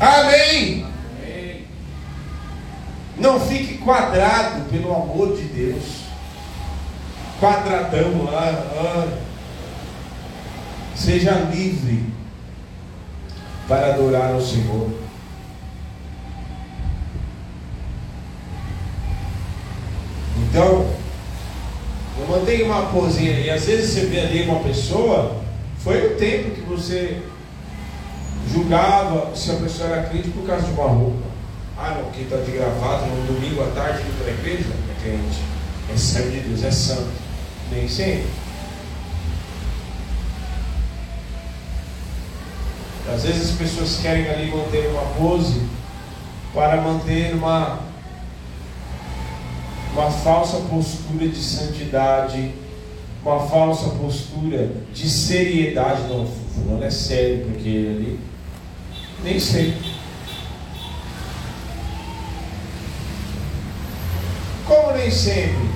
Amém. 0.00 0.86
Não 3.16 3.40
fique 3.40 3.78
quadrado 3.78 4.62
pelo 4.70 4.94
amor 4.94 5.36
de 5.36 5.42
Deus. 5.42 5.82
Quadradão 7.40 8.24
lá. 8.24 8.64
Ah. 8.76 9.27
Seja 10.98 11.30
livre 11.52 12.04
para 13.68 13.94
adorar 13.94 14.32
ao 14.32 14.40
Senhor. 14.40 14.90
Então, 20.36 20.90
não 22.18 22.26
mantenha 22.26 22.64
uma 22.64 22.86
posinha. 22.86 23.38
E 23.38 23.48
às 23.48 23.64
vezes 23.64 23.92
você 23.92 24.06
vê 24.06 24.20
ali 24.20 24.42
uma 24.42 24.60
pessoa, 24.60 25.40
foi 25.78 26.04
o 26.04 26.16
tempo 26.16 26.50
que 26.50 26.62
você 26.62 27.22
julgava 28.52 29.36
se 29.36 29.52
a 29.52 29.54
pessoa 29.54 29.90
era 29.90 30.08
crente 30.08 30.30
por 30.30 30.44
causa 30.46 30.66
de 30.66 30.72
uma 30.72 30.88
roupa. 30.88 31.28
Ah, 31.76 31.96
não, 32.02 32.10
quem 32.10 32.24
está 32.24 32.38
de 32.38 32.50
gravata 32.50 33.06
no 33.06 33.32
domingo 33.32 33.62
à 33.62 33.66
tarde 33.68 34.00
indo 34.00 34.18
para 34.20 34.32
a 34.32 34.34
igreja 34.34 34.68
é 34.68 35.02
crente. 35.02 35.38
É 35.94 35.96
servo 35.96 36.30
de 36.32 36.40
Deus, 36.40 36.64
é 36.64 36.70
santo. 36.72 37.12
Nem 37.70 37.86
sempre. 37.88 38.47
Às 43.14 43.22
vezes 43.24 43.50
as 43.50 43.56
pessoas 43.56 43.98
querem 44.00 44.28
ali 44.28 44.50
manter 44.50 44.88
uma 44.88 45.02
pose 45.16 45.62
para 46.52 46.80
manter 46.80 47.34
uma, 47.34 47.80
uma 49.92 50.10
falsa 50.10 50.58
postura 50.68 51.28
de 51.28 51.42
santidade, 51.42 52.52
uma 53.24 53.40
falsa 53.48 53.90
postura 53.90 54.70
de 54.92 55.08
seriedade. 55.08 56.02
Não, 56.02 56.26
fulano 56.26 56.84
é 56.84 56.90
sério, 56.90 57.46
porque 57.46 57.68
ele 57.68 58.20
nem 59.22 59.40
sempre. 59.40 59.96
Como 64.66 64.92
nem 64.92 65.10
sempre 65.10 65.68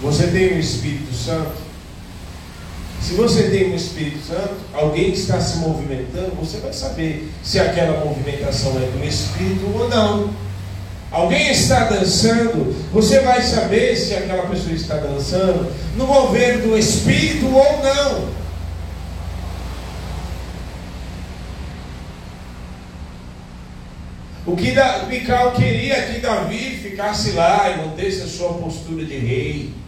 você 0.00 0.26
tem 0.26 0.48
o 0.54 0.58
Espírito 0.58 1.14
Santo, 1.14 1.56
se 3.04 3.12
você 3.12 3.50
tem 3.50 3.70
o 3.70 3.76
Espírito 3.76 4.26
Santo, 4.26 4.54
alguém 4.72 5.12
está 5.12 5.38
se 5.38 5.58
movimentando, 5.58 6.34
você 6.40 6.56
vai 6.56 6.72
saber 6.72 7.30
se 7.42 7.60
aquela 7.60 8.02
movimentação 8.02 8.72
é 8.78 8.98
do 8.98 9.04
Espírito 9.04 9.70
ou 9.78 9.90
não. 9.90 10.30
Alguém 11.10 11.50
está 11.50 11.84
dançando, 11.84 12.74
você 12.90 13.20
vai 13.20 13.42
saber 13.42 13.94
se 13.94 14.14
aquela 14.14 14.46
pessoa 14.46 14.74
está 14.74 14.96
dançando 14.96 15.70
no 15.98 16.06
mover 16.06 16.62
do 16.62 16.78
Espírito 16.78 17.46
ou 17.46 17.82
não. 17.82 18.32
O 24.46 24.56
que 24.56 24.74
Mical 25.10 25.52
queria 25.52 26.06
que 26.06 26.20
Davi 26.20 26.80
ficasse 26.82 27.32
lá 27.32 27.70
e 27.70 27.86
mantesse 27.86 28.22
a 28.22 28.26
sua 28.26 28.54
postura 28.54 29.04
de 29.04 29.18
rei 29.18 29.83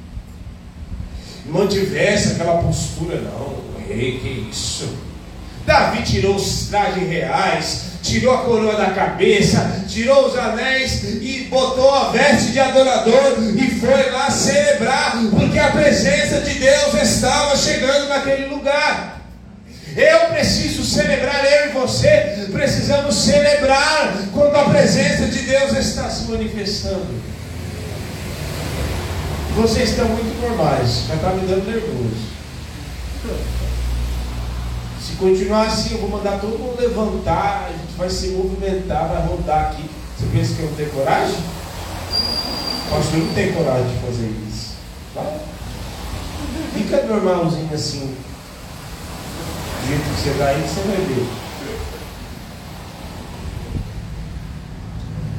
mantivesse 1.49 2.33
aquela 2.33 2.63
postura, 2.63 3.21
não, 3.21 3.57
rei, 3.87 4.19
que 4.19 4.49
isso. 4.51 4.89
Davi 5.65 6.03
tirou 6.05 6.37
os 6.37 6.69
trajes 6.69 7.09
reais, 7.09 7.83
tirou 8.03 8.33
a 8.33 8.39
coroa 8.39 8.77
da 8.77 8.91
cabeça, 8.91 9.85
tirou 9.89 10.29
os 10.29 10.39
anéis 10.39 11.03
e 11.03 11.49
botou 11.51 11.93
a 11.93 12.11
veste 12.11 12.53
de 12.53 12.61
adorador 12.61 13.37
e 13.57 13.81
foi 13.81 14.11
lá 14.11 14.31
celebrar, 14.31 15.19
porque 15.31 15.59
a 15.59 15.71
presença 15.71 16.41
de 16.41 16.55
Deus 16.55 16.95
estava 17.03 17.57
chegando 17.57 18.09
naquele 18.09 18.47
lugar. 18.47 19.21
Eu 19.97 20.29
preciso 20.29 20.85
celebrar, 20.85 21.43
eu 21.45 21.71
e 21.71 21.73
você 21.73 22.47
precisamos 22.53 23.17
celebrar 23.17 24.15
quando 24.33 24.55
a 24.55 24.65
presença 24.65 25.27
de 25.27 25.39
Deus 25.41 25.73
está 25.73 26.09
se 26.11 26.31
manifestando. 26.31 27.36
Vocês 29.57 29.89
estão 29.89 30.07
muito 30.11 30.39
normais, 30.43 31.05
mas 31.09 31.17
está 31.17 31.31
me 31.31 31.47
dando 31.47 31.65
nervoso. 31.65 32.37
Se 35.01 35.13
continuar 35.15 35.67
assim, 35.69 35.95
eu 35.95 36.01
vou 36.03 36.11
mandar 36.11 36.39
todo 36.39 36.59
mundo 36.59 36.79
levantar, 36.79 37.65
a 37.67 37.73
gente 37.73 37.97
vai 37.97 38.11
se 38.11 38.29
movimentar, 38.33 39.09
vai 39.09 39.27
rodar 39.27 39.71
aqui. 39.71 39.89
Você 40.19 40.27
pensa 40.31 40.55
que 40.55 40.61
eu 40.61 40.67
não 40.67 40.77
tenho 40.77 40.91
coragem? 40.91 41.37
O 42.87 42.91
pastor 42.91 43.19
não 43.19 43.33
tem 43.33 43.53
coragem 43.55 43.89
de 43.89 44.07
fazer 44.07 44.31
isso. 44.47 44.75
Tá? 45.15 45.39
Fica 46.75 47.07
normalzinho 47.07 47.73
assim. 47.73 48.15
Do 49.81 49.89
jeito 49.89 50.03
que 50.03 50.21
você 50.21 50.31
está 50.31 50.47
aí, 50.49 50.61
você 50.61 50.81
vai 50.87 50.97
ver. 50.97 51.27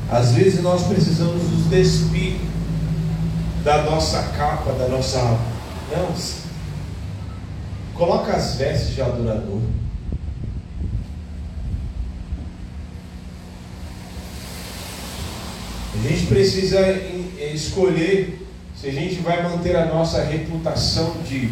Às 0.09 0.31
vezes 0.31 0.63
nós 0.63 0.87
precisamos 0.87 1.43
nos 1.51 1.65
despir 1.67 2.46
da 3.67 3.81
nossa 3.83 4.23
capa, 4.37 4.71
da 4.71 4.87
nossa. 4.87 5.19
Não, 5.91 6.15
coloca 7.93 8.31
as 8.31 8.55
vestes 8.55 8.95
de 8.95 9.01
adorador. 9.01 9.59
A 15.93 16.07
gente 16.07 16.27
precisa 16.27 16.79
escolher 17.53 18.47
se 18.73 18.87
a 18.87 18.91
gente 18.91 19.15
vai 19.15 19.43
manter 19.43 19.75
a 19.75 19.85
nossa 19.87 20.23
reputação 20.23 21.17
de 21.27 21.51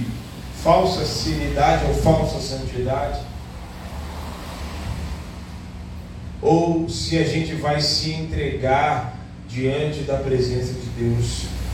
falsa 0.64 1.04
sanidade 1.04 1.84
ou 1.86 1.96
falsa 1.96 2.40
santidade, 2.40 3.20
ou 6.42 6.88
se 6.88 7.18
a 7.18 7.26
gente 7.26 7.56
vai 7.56 7.82
se 7.82 8.12
entregar 8.12 9.20
diante 9.50 10.04
da 10.04 10.16
presença 10.16 10.74
de 10.76 10.88
Deus, 10.98 11.65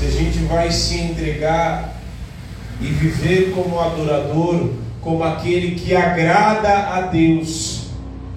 se 0.00 0.06
a 0.06 0.10
gente 0.10 0.38
vai 0.44 0.72
se 0.72 0.98
entregar 0.98 1.94
e 2.80 2.86
viver 2.86 3.52
como 3.54 3.78
adorador, 3.78 4.70
como 5.02 5.22
aquele 5.22 5.78
que 5.78 5.94
agrada 5.94 6.72
a 6.72 7.02
Deus. 7.02 7.88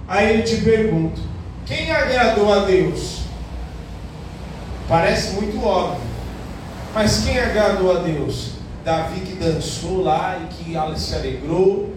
Aí 0.06 0.40
eu 0.40 0.44
te 0.44 0.58
pergunto: 0.58 1.22
quem 1.66 1.90
agradou 1.90 2.52
a 2.52 2.66
Deus? 2.66 3.22
Parece 4.90 5.36
muito 5.36 5.66
óbvio. 5.66 6.04
Mas 6.94 7.24
quem 7.24 7.40
agradou 7.40 7.98
a 7.98 8.02
Deus? 8.02 8.52
Davi 8.84 9.22
que 9.22 9.36
dançou 9.36 10.04
lá 10.04 10.38
e 10.44 10.54
que 10.54 11.00
se 11.00 11.16
alegrou? 11.16 11.96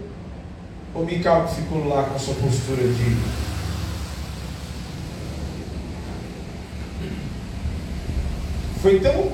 Ou 0.95 1.05
Mical 1.05 1.45
que 1.47 1.57
ficou 1.57 1.89
lá 1.89 2.05
com 2.05 2.17
sua 2.21 2.35
postura 2.35 2.83
de. 2.83 3.17
Foi 8.81 9.01
tão, 9.01 9.33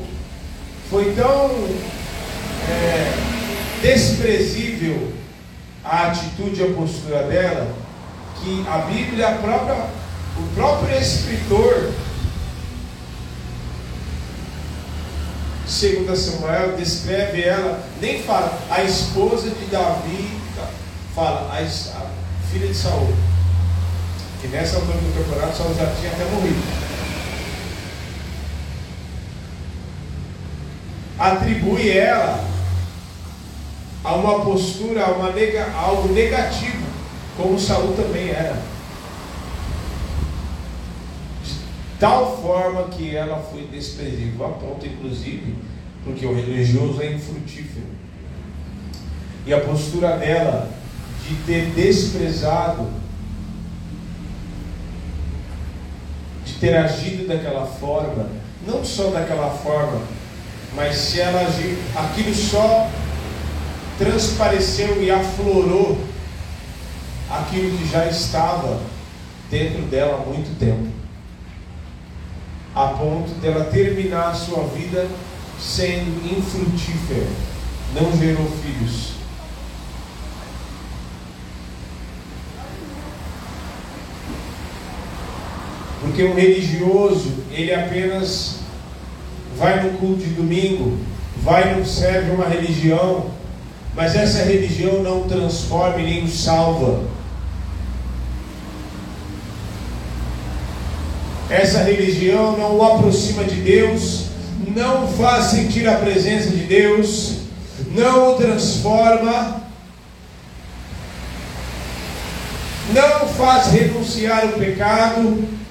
foi 0.93 1.15
tão 1.15 1.51
é, 2.69 3.13
desprezível 3.81 5.11
a 5.83 6.09
atitude 6.09 6.61
e 6.61 6.65
a 6.65 6.75
postura 6.75 7.23
dela 7.25 7.75
que 8.39 8.65
a 8.69 8.79
Bíblia, 8.79 9.29
a 9.29 9.33
própria, 9.39 9.87
o 10.37 10.55
próprio 10.55 10.99
escritor 10.99 11.93
segundo 15.67 16.15
Samuel, 16.15 16.77
descreve 16.77 17.43
ela, 17.43 17.83
nem 17.99 18.23
fala, 18.23 18.59
a 18.71 18.83
esposa 18.83 19.49
de 19.49 19.65
Davi, 19.67 20.29
fala, 21.15 21.51
a, 21.51 21.59
a 21.59 22.51
filha 22.53 22.67
de 22.69 22.75
Saul. 22.75 23.15
Que 24.43 24.49
nessa 24.49 24.77
altura 24.77 24.99
do 24.99 25.15
campeonato 25.15 25.57
Saul 25.57 25.75
já 25.75 25.87
tinha 25.99 26.13
até 26.13 26.25
morrido. 26.27 26.92
Atribui 31.23 31.89
ela 31.89 32.45
a 34.03 34.15
uma 34.15 34.41
postura, 34.45 35.05
a, 35.05 35.11
uma 35.13 35.31
nega, 35.31 35.67
a 35.67 35.81
algo 35.81 36.13
negativo, 36.13 36.85
como 37.37 37.59
Saul 37.61 37.95
também 37.95 38.31
era. 38.31 38.73
tal 42.03 42.43
forma 42.43 42.89
que 42.89 43.15
ela 43.15 43.39
foi 43.39 43.63
desprezível, 43.71 44.45
a 44.45 44.49
ponto, 44.49 44.85
inclusive, 44.85 45.55
porque 46.03 46.27
o 46.27 46.35
religioso 46.35 47.01
é 47.01 47.13
infrutífero. 47.13 47.87
E 49.47 49.55
a 49.55 49.61
postura 49.61 50.17
dela 50.17 50.69
de 51.29 51.37
ter 51.47 51.67
desprezado, 51.67 52.91
de 56.45 56.55
ter 56.55 56.77
agido 56.77 57.29
daquela 57.29 57.67
forma, 57.67 58.29
não 58.67 58.85
só 58.85 59.11
daquela 59.11 59.51
forma, 59.51 60.03
mas 60.75 60.97
se 60.97 61.21
ela 61.21 61.41
agir, 61.41 61.79
aquilo 61.95 62.35
só 62.35 62.91
transpareceu 63.99 65.03
e 65.03 65.11
aflorou 65.11 65.99
aquilo 67.31 67.77
que 67.79 67.89
já 67.89 68.07
estava 68.07 68.81
dentro 69.51 69.83
dela 69.83 70.23
há 70.23 70.27
muito 70.29 70.59
tempo 70.59 71.03
a 72.75 72.87
ponto 72.89 73.31
dela 73.41 73.67
terminar 73.67 74.31
a 74.31 74.35
sua 74.35 74.65
vida 74.65 75.07
sendo 75.61 76.39
infrutífera, 76.39 77.29
não 77.95 78.17
gerou 78.17 78.47
filhos. 78.63 79.13
Porque 86.01 86.25
um 86.25 86.35
religioso, 86.35 87.45
ele 87.53 87.73
apenas 87.73 88.62
vai 89.63 89.81
no 89.81 89.97
culto 89.97 90.25
de 90.25 90.31
domingo, 90.31 90.99
vai 91.41 91.77
no 91.77 91.87
serve 91.87 92.33
uma 92.33 92.49
religião, 92.49 93.27
mas 93.95 94.17
essa 94.17 94.43
religião 94.43 95.05
não 95.05 95.23
transforma 95.29 96.01
e 96.01 96.03
nem 96.03 96.25
o 96.25 96.29
salva. 96.29 97.05
Essa 101.49 101.85
religião 101.85 102.57
não 102.59 102.77
o 102.77 102.83
aproxima 102.83 103.45
de 103.45 103.55
Deus, 103.57 104.25
não 104.75 105.05
o 105.05 105.09
faz 105.13 105.45
sentir 105.45 105.89
a 105.89 105.95
presença 105.95 106.51
de 106.51 106.65
Deus, 106.65 107.43
não 107.95 108.33
o 108.33 108.35
transforma, 108.35 109.63
não 112.93 113.27
o 113.27 113.29
faz 113.29 113.69
renunciar 113.69 114.43
ao 114.43 114.53
pecado. 114.55 115.62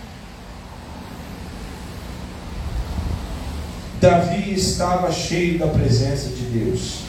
Davi 4.02 4.52
estava 4.56 5.12
cheio 5.12 5.60
da 5.60 5.68
presença 5.68 6.30
de 6.30 6.42
Deus. 6.46 7.02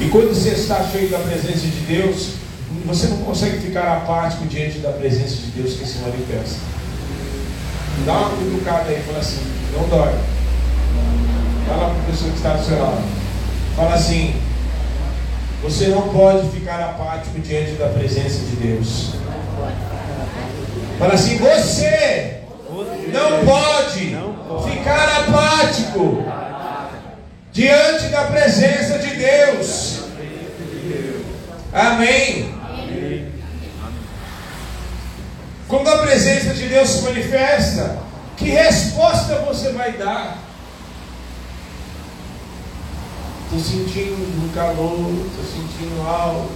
E 0.00 0.08
quando 0.08 0.32
você 0.32 0.50
está 0.50 0.84
cheio 0.84 1.10
da 1.10 1.18
presença 1.18 1.66
de 1.66 1.80
Deus, 1.88 2.34
você 2.86 3.08
não 3.08 3.16
consegue 3.18 3.58
ficar 3.58 3.96
apático 3.96 4.46
diante 4.46 4.78
da 4.78 4.92
presença 4.92 5.34
de 5.34 5.50
Deus 5.50 5.74
que 5.74 5.86
se 5.86 5.98
manifesta. 5.98 6.60
Dá 8.06 8.12
uma 8.12 8.30
cutucada 8.30 8.90
aí, 8.90 9.02
fala 9.02 9.18
assim, 9.18 9.40
não 9.72 9.88
dói. 9.88 10.14
Fala 11.66 11.90
para 11.90 12.00
a 12.00 12.04
pessoa 12.04 12.30
que 12.30 12.36
está 12.36 12.54
do 12.54 12.64
seu 12.64 12.78
lado. 12.80 13.02
Fala 13.74 13.94
assim, 13.94 14.36
você 15.64 15.88
não 15.88 16.10
pode 16.10 16.48
ficar 16.50 16.78
apático 16.78 17.40
diante 17.40 17.72
da 17.72 17.88
presença 17.88 18.38
de 18.38 18.54
Deus. 18.56 19.14
Fala 20.96 21.14
assim, 21.14 21.38
você 21.38 22.40
não 23.12 23.44
pode 23.44 24.16
ficar 24.62 25.22
apático 25.22 26.24
diante 27.52 28.08
da 28.08 28.24
presença 28.24 28.98
de 28.98 29.16
Deus. 29.16 30.00
Amém. 31.72 32.54
Quando 35.68 35.88
a 35.88 35.98
presença 35.98 36.54
de 36.54 36.68
Deus 36.68 36.88
se 36.88 37.02
manifesta, 37.02 37.98
que 38.36 38.44
resposta 38.44 39.36
você 39.40 39.72
vai 39.72 39.92
dar? 39.92 40.38
Estou 43.44 43.58
sentindo 43.60 44.44
um 44.44 44.48
calor, 44.52 45.26
estou 45.26 45.44
sentindo 45.44 46.06
algo. 46.06 46.50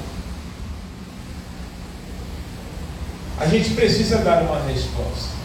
A 3.38 3.46
gente 3.46 3.70
precisa 3.70 4.18
dar 4.18 4.42
uma 4.42 4.60
resposta. 4.62 5.37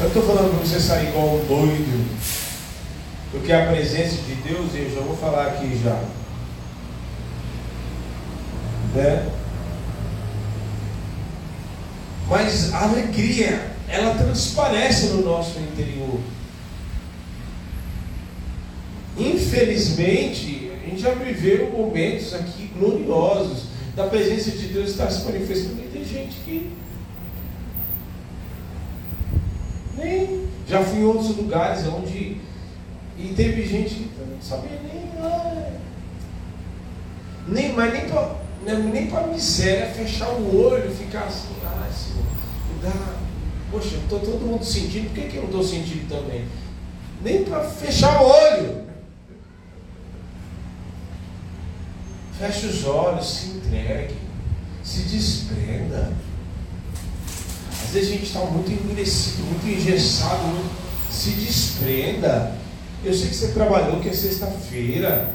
Eu 0.00 0.06
estou 0.06 0.22
falando 0.22 0.50
para 0.50 0.64
você 0.64 0.78
sair 0.78 1.08
igual 1.08 1.34
um 1.34 1.44
doido, 1.46 2.08
porque 3.32 3.52
a 3.52 3.66
presença 3.66 4.22
de 4.22 4.34
Deus, 4.36 4.72
eu 4.72 4.94
já 4.94 5.00
vou 5.00 5.16
falar 5.16 5.48
aqui 5.48 5.76
já. 5.82 6.00
Né? 8.94 9.28
Mas 12.28 12.72
a 12.72 12.84
alegria, 12.84 13.72
ela 13.88 14.14
transparece 14.14 15.08
no 15.08 15.22
nosso 15.22 15.58
interior. 15.58 16.20
Infelizmente, 19.16 20.70
a 20.80 20.88
gente 20.88 21.02
já 21.02 21.10
viveu 21.14 21.72
momentos 21.72 22.34
aqui 22.34 22.70
gloriosos 22.78 23.64
da 23.96 24.06
presença 24.06 24.52
de 24.52 24.68
Deus 24.68 24.90
estar 24.90 25.10
se 25.10 25.24
manifestando. 25.24 25.82
E 25.82 25.88
tem 25.92 26.04
gente 26.04 26.36
que 26.44 26.70
nem 29.98 30.46
já 30.66 30.82
fui 30.82 31.00
em 31.00 31.04
outros 31.04 31.36
lugares 31.36 31.86
onde 31.86 32.40
e 33.18 33.32
teve 33.34 33.66
gente 33.66 33.94
que 33.94 34.10
não 34.20 34.40
sabia 34.40 34.78
nem 34.82 35.08
nem 37.48 37.72
mas 37.72 37.92
nem 37.92 38.08
para 38.08 38.48
nem 38.76 39.06
para 39.06 39.26
miséria 39.28 39.86
fechar 39.86 40.28
o 40.30 40.66
olho, 40.66 40.90
ficar 40.90 41.24
assim, 41.24 41.48
ah, 41.64 41.88
Senhor, 41.90 42.26
dá. 42.82 43.16
Poxa, 43.70 43.96
estou 43.96 44.20
todo 44.20 44.46
mundo 44.46 44.64
sentindo, 44.64 45.08
por 45.08 45.14
que, 45.14 45.28
que 45.28 45.36
eu 45.36 45.42
não 45.42 45.50
estou 45.50 45.64
sentindo 45.64 46.08
também? 46.08 46.46
Nem 47.22 47.44
para 47.44 47.64
fechar 47.64 48.22
o 48.22 48.26
olho. 48.26 48.88
Feche 52.38 52.66
os 52.66 52.86
olhos, 52.86 53.26
se 53.26 53.48
entregue. 53.50 54.14
Se 54.82 55.02
desprenda. 55.02 56.12
Às 57.88 57.94
vezes 57.94 58.10
a 58.10 58.12
gente 58.12 58.26
está 58.26 58.40
muito 58.40 58.70
endurecido, 58.70 59.44
muito 59.44 59.66
engessado, 59.66 60.42
muito... 60.42 60.70
se 61.10 61.30
desprenda. 61.30 62.52
Eu 63.02 63.14
sei 63.14 63.28
que 63.28 63.34
você 63.34 63.48
trabalhou 63.48 63.98
que 63.98 64.10
é 64.10 64.12
sexta-feira, 64.12 65.32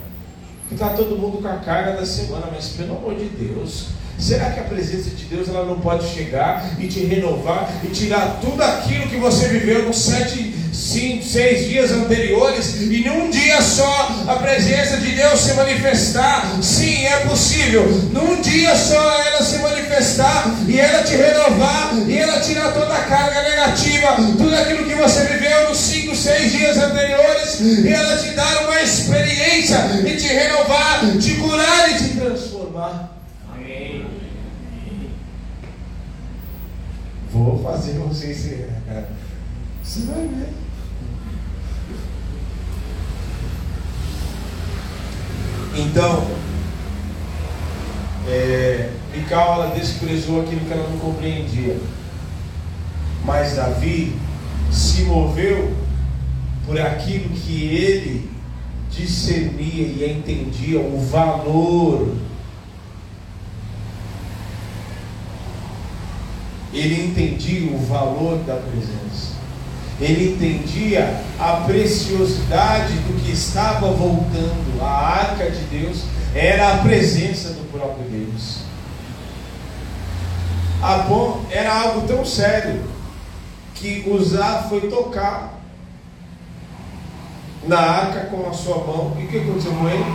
que 0.68 0.76
está 0.76 0.90
todo 0.90 1.18
mundo 1.18 1.42
com 1.42 1.48
a 1.48 1.58
carga 1.58 1.94
da 1.94 2.06
semana, 2.06 2.50
mas 2.54 2.70
pelo 2.70 2.96
amor 2.96 3.16
de 3.16 3.26
Deus, 3.26 3.88
Será 4.20 4.52
que 4.52 4.60
a 4.60 4.64
presença 4.64 5.10
de 5.10 5.26
Deus 5.26 5.50
ela 5.50 5.66
não 5.66 5.80
pode 5.80 6.08
chegar 6.08 6.80
e 6.80 6.88
te 6.88 7.04
renovar 7.04 7.68
e 7.84 7.88
tirar 7.88 8.40
tudo 8.40 8.62
aquilo 8.62 9.08
que 9.08 9.18
você 9.18 9.48
viveu 9.48 9.88
nos 9.88 9.98
sete, 9.98 10.53
cinco, 10.74 11.24
seis 11.24 11.68
dias 11.68 11.92
anteriores 11.92 12.82
e 12.82 13.04
num 13.08 13.30
dia 13.30 13.62
só 13.62 14.26
a 14.28 14.36
presença 14.36 14.98
de 14.98 15.12
Deus 15.12 15.40
se 15.40 15.54
manifestar? 15.54 16.58
Sim, 16.62 17.06
é 17.06 17.20
possível. 17.28 17.86
Num 18.12 18.42
dia 18.42 18.76
só 18.76 19.22
ela 19.22 19.44
se 19.44 19.60
manifestar 19.60 20.56
e 20.68 20.80
ela 20.80 21.04
te 21.04 21.16
renovar 21.16 21.94
e 22.08 22.18
ela 22.18 22.40
tirar 22.40 22.74
toda 22.74 22.94
a 22.94 23.04
carga 23.04 23.44
negativa, 23.44 24.16
tudo 24.38 24.56
aquilo 24.56 24.86
que 24.86 24.96
você 24.96 25.26
viveu 25.26 25.70
nos 25.70 25.78
cinco, 25.78 26.16
seis 26.16 26.52
dias 26.52 26.78
anteriores 26.78 27.60
e 27.60 27.88
ela 27.88 28.18
te 28.18 28.30
dar 28.32 28.66
uma 28.66 28.82
experiência 28.82 29.78
e 30.06 30.16
te 30.16 30.28
renovar, 30.28 31.02
te 31.20 31.36
curar 31.36 31.92
e 31.92 31.98
te 31.98 32.10
transformar. 32.18 33.14
Vou 37.32 37.64
fazer 37.64 37.94
você 37.94 38.32
se. 38.32 38.66
Você 39.84 40.02
vai 40.06 40.28
ver. 40.28 40.54
Então, 45.76 46.28
é, 48.28 48.92
Mical 49.14 49.56
ela 49.56 49.76
desprezou 49.76 50.42
aquilo 50.42 50.62
que 50.62 50.72
ela 50.72 50.90
não 50.90 50.98
compreendia. 51.00 51.78
Mas 53.26 53.56
Davi 53.56 54.16
se 54.72 55.04
moveu 55.04 55.76
por 56.66 56.80
aquilo 56.80 57.30
que 57.30 57.66
ele 57.66 58.30
discernia 58.90 59.88
e 59.88 60.18
entendia 60.18 60.80
o 60.80 61.00
valor 61.10 62.16
ele 66.74 67.06
entendia 67.06 67.72
o 67.72 67.78
valor 67.86 68.40
da 68.40 68.56
presença. 68.56 69.33
Ele 70.00 70.34
entendia 70.34 71.22
a 71.40 71.62
preciosidade 71.66 72.94
do 72.94 73.24
que 73.24 73.32
estava 73.32 73.92
voltando. 73.92 74.82
A 74.82 74.90
arca 74.90 75.50
de 75.50 75.64
Deus 75.66 76.04
era 76.36 76.74
a 76.74 76.78
presença 76.80 77.50
do 77.50 77.72
próprio 77.72 78.06
Deus. 78.10 78.60
Era 81.52 81.82
algo 81.82 82.08
tão 82.08 82.26
sério 82.26 82.82
que 83.76 84.04
Uzá 84.08 84.66
foi 84.68 84.82
tocar 84.82 85.60
na 87.66 87.80
arca 87.80 88.26
com 88.26 88.50
a 88.50 88.54
sua 88.54 88.78
mão. 88.78 89.16
E 89.20 89.24
o 89.24 89.28
que 89.28 89.38
aconteceu 89.38 89.72
com 89.74 89.88
ele? 89.88 90.06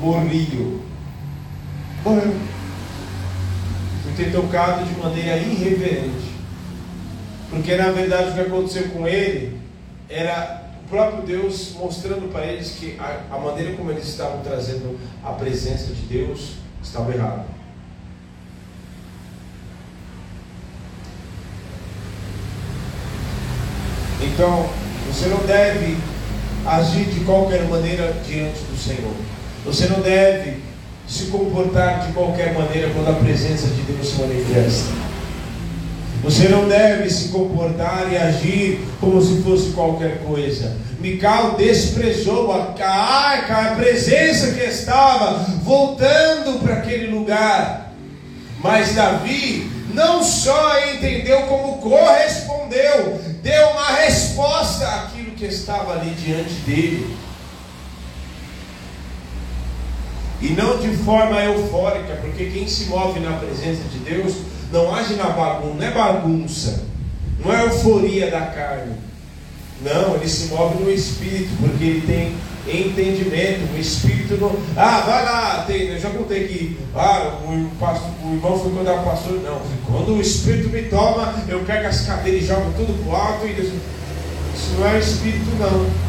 Morriu. 0.00 0.82
Morreu 2.04 2.58
ter 4.18 4.32
tocado 4.32 4.84
de 4.84 5.00
maneira 5.00 5.36
irreverente. 5.36 6.37
Porque 7.50 7.76
na 7.76 7.90
verdade 7.90 8.30
o 8.30 8.34
que 8.34 8.40
aconteceu 8.40 8.88
com 8.90 9.06
ele 9.06 9.58
era 10.08 10.70
o 10.84 10.88
próprio 10.88 11.22
Deus 11.22 11.74
mostrando 11.78 12.30
para 12.32 12.46
eles 12.46 12.72
que 12.72 12.96
a, 12.98 13.34
a 13.34 13.38
maneira 13.38 13.74
como 13.74 13.90
eles 13.90 14.06
estavam 14.06 14.40
trazendo 14.42 14.98
a 15.24 15.32
presença 15.32 15.92
de 15.92 16.02
Deus 16.02 16.54
estava 16.82 17.12
errada. 17.12 17.58
Então, 24.20 24.68
você 25.06 25.28
não 25.28 25.38
deve 25.46 25.96
agir 26.66 27.06
de 27.06 27.20
qualquer 27.20 27.64
maneira 27.68 28.12
diante 28.26 28.58
do 28.60 28.76
Senhor. 28.76 29.14
Você 29.64 29.86
não 29.86 30.00
deve 30.00 30.62
se 31.08 31.26
comportar 31.26 32.06
de 32.06 32.12
qualquer 32.12 32.52
maneira 32.52 32.90
quando 32.90 33.08
a 33.08 33.14
presença 33.14 33.68
de 33.68 33.82
Deus 33.82 34.08
se 34.08 34.20
manifesta. 34.20 35.07
Você 36.22 36.48
não 36.48 36.68
deve 36.68 37.08
se 37.08 37.28
comportar 37.28 38.12
e 38.12 38.16
agir 38.16 38.80
como 39.00 39.20
se 39.22 39.40
fosse 39.42 39.70
qualquer 39.70 40.18
coisa. 40.24 40.76
Mical 41.00 41.52
desprezou 41.52 42.52
a 42.52 42.84
arca, 42.84 43.72
a 43.72 43.76
presença 43.76 44.52
que 44.52 44.64
estava 44.64 45.46
voltando 45.62 46.60
para 46.60 46.74
aquele 46.74 47.06
lugar. 47.06 47.92
Mas 48.60 48.94
Davi 48.94 49.70
não 49.94 50.22
só 50.22 50.90
entendeu 50.90 51.42
como 51.42 51.78
correspondeu, 51.78 53.20
deu 53.40 53.68
uma 53.70 53.92
resposta 53.92 54.86
àquilo 54.86 55.32
que 55.32 55.46
estava 55.46 55.92
ali 55.92 56.10
diante 56.10 56.54
dele. 56.66 57.16
E 60.40 60.48
não 60.50 60.78
de 60.78 60.96
forma 60.98 61.40
eufórica, 61.42 62.16
porque 62.20 62.46
quem 62.46 62.66
se 62.66 62.84
move 62.84 63.18
na 63.20 63.38
presença 63.38 63.82
de 63.90 63.98
Deus 63.98 64.34
não 64.72 64.94
age 64.94 65.14
na 65.14 65.30
bagunça, 65.30 65.74
não 65.74 65.86
é 65.86 65.90
bagunça, 65.90 66.84
não 67.44 67.54
é 67.54 67.64
euforia 67.64 68.30
da 68.30 68.40
carne. 68.42 68.94
Não, 69.80 70.16
ele 70.16 70.28
se 70.28 70.48
move 70.48 70.82
no 70.82 70.90
espírito, 70.90 71.50
porque 71.60 71.84
ele 71.84 72.00
tem 72.06 72.34
entendimento. 72.66 73.72
O 73.72 73.78
espírito 73.78 74.36
não. 74.40 74.56
Ah, 74.76 75.00
vai 75.06 75.24
lá, 75.24 75.64
tem, 75.66 75.88
eu 75.88 76.00
já 76.00 76.10
contei 76.10 76.48
que 76.48 76.78
ah, 76.96 77.38
o, 77.44 77.70
pastor, 77.78 78.10
o 78.24 78.34
irmão 78.34 78.58
foi 78.58 78.72
quando 78.72 78.88
era 78.88 79.02
pastor. 79.02 79.40
Não, 79.40 79.60
quando 79.86 80.16
o 80.16 80.20
espírito 80.20 80.68
me 80.68 80.82
toma, 80.82 81.32
eu 81.48 81.60
pego 81.60 81.86
as 81.86 82.00
cadeiras 82.00 82.42
e 82.42 82.46
jogo 82.46 82.72
tudo 82.76 83.02
pro 83.04 83.14
alto 83.14 83.46
e 83.46 83.52
Isso 83.52 84.74
não 84.76 84.86
é 84.88 84.98
espírito, 84.98 85.46
não. 85.60 86.08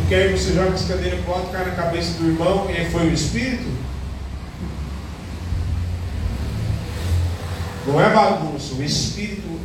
Porque 0.00 0.14
aí 0.14 0.36
você 0.36 0.52
joga 0.52 0.74
as 0.74 0.84
cadeiras 0.84 1.20
para 1.20 1.32
o 1.32 1.34
alto, 1.34 1.50
cai 1.50 1.64
na 1.64 1.72
cabeça 1.72 2.18
do 2.18 2.26
irmão 2.26 2.66
e 2.70 2.84
foi 2.90 3.08
o 3.08 3.12
Espírito. 3.14 3.64
Não 7.86 8.00
é 8.00 8.14
bagunça, 8.14 8.74
o 8.74 8.82
Espírito 8.82 9.60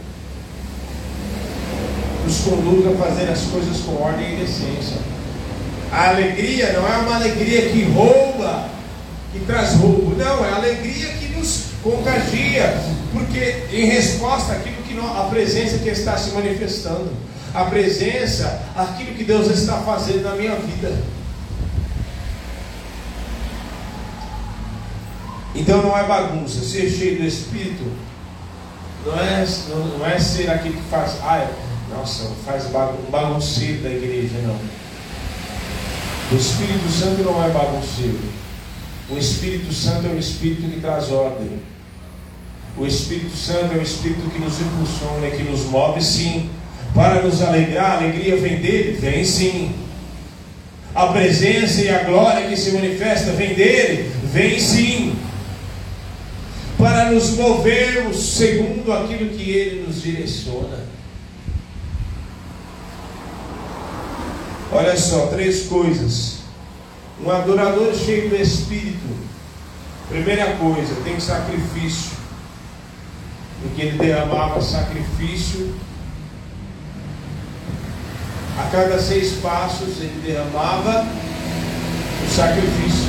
nos 2.25 2.39
conduz 2.41 2.85
a 2.85 3.05
fazer 3.05 3.29
as 3.29 3.41
coisas 3.43 3.77
com 3.79 3.95
ordem 3.95 4.33
e 4.33 4.37
decência. 4.37 4.97
A 5.91 6.09
alegria 6.09 6.73
não 6.73 6.87
é 6.87 6.97
uma 6.97 7.15
alegria 7.15 7.69
que 7.69 7.83
rouba, 7.83 8.69
que 9.31 9.39
traz 9.39 9.73
roubo, 9.75 10.15
não, 10.15 10.45
é 10.45 10.49
a 10.49 10.55
alegria 10.55 11.13
que 11.13 11.29
nos 11.29 11.65
contagia, 11.81 12.77
porque 13.13 13.63
em 13.71 13.85
resposta 13.85 14.53
àquilo 14.53 14.75
que 14.83 14.99
a 14.99 15.23
presença 15.29 15.77
que 15.77 15.89
está 15.89 16.17
se 16.17 16.31
manifestando 16.31 17.09
a 17.53 17.65
presença, 17.65 18.61
aquilo 18.75 19.15
que 19.15 19.23
Deus 19.23 19.47
está 19.47 19.77
fazendo 19.77 20.23
na 20.23 20.35
minha 20.35 20.55
vida. 20.55 20.95
Então 25.55 25.81
não 25.81 25.97
é 25.97 26.03
bagunça, 26.03 26.63
ser 26.63 26.89
cheio 26.89 27.19
do 27.19 27.25
Espírito 27.25 28.08
não 29.09 29.19
é, 29.19 29.47
não, 29.69 29.97
não 29.97 30.05
é 30.05 30.19
ser 30.19 30.49
aquele 30.49 30.75
que 30.75 30.89
faz, 30.89 31.17
ah, 31.21 31.47
nossa, 31.89 32.29
faz 32.45 32.65
um 32.67 33.11
bagunceiro 33.11 33.81
da 33.81 33.89
igreja, 33.89 34.35
não. 34.43 34.59
O 36.31 36.35
Espírito 36.35 36.89
Santo 36.91 37.23
não 37.23 37.43
é 37.43 37.49
bagunceiro. 37.49 38.19
O 39.09 39.17
Espírito 39.17 39.73
Santo 39.73 40.07
é 40.07 40.11
o 40.11 40.19
Espírito 40.19 40.69
que 40.69 40.79
traz 40.79 41.11
ordem. 41.11 41.59
O 42.77 42.85
Espírito 42.85 43.35
Santo 43.35 43.73
é 43.73 43.77
o 43.77 43.81
Espírito 43.81 44.29
que 44.29 44.39
nos 44.39 44.61
impulsiona, 44.61 45.29
que 45.31 45.43
nos 45.43 45.65
move, 45.65 46.01
sim, 46.01 46.49
para 46.93 47.21
nos 47.21 47.41
alegrar, 47.41 47.91
a 47.91 47.97
alegria 47.97 48.37
vem 48.37 48.57
dele? 48.57 48.97
Vem 48.99 49.23
sim. 49.23 49.71
A 50.93 51.07
presença 51.07 51.81
e 51.81 51.89
a 51.89 52.03
glória 52.03 52.47
que 52.47 52.57
se 52.57 52.71
manifesta 52.71 53.31
vem 53.31 53.53
dele? 53.53 54.11
Vem 54.31 54.59
sim. 54.59 55.15
Para 56.79 57.11
nos 57.11 57.31
movermos 57.35 58.17
segundo 58.17 58.91
aquilo 58.91 59.29
que 59.29 59.51
ele 59.51 59.85
nos 59.85 60.01
direciona. 60.01 60.87
Olha 64.71 64.97
só, 64.97 65.27
três 65.27 65.67
coisas. 65.67 66.39
Um 67.23 67.29
adorador 67.29 67.93
cheio 67.93 68.29
do 68.29 68.35
Espírito. 68.35 69.07
Primeira 70.07 70.55
coisa, 70.55 70.95
tem 71.03 71.19
sacrifício. 71.19 72.17
Porque 73.61 73.81
ele 73.83 73.97
derramava 73.99 74.59
sacrifício 74.61 75.75
a 78.59 78.69
cada 78.69 78.99
seis 78.99 79.33
passos 79.41 80.01
ele 80.01 80.21
derramava 80.25 81.07
o 82.25 82.35
sacrifício. 82.35 83.08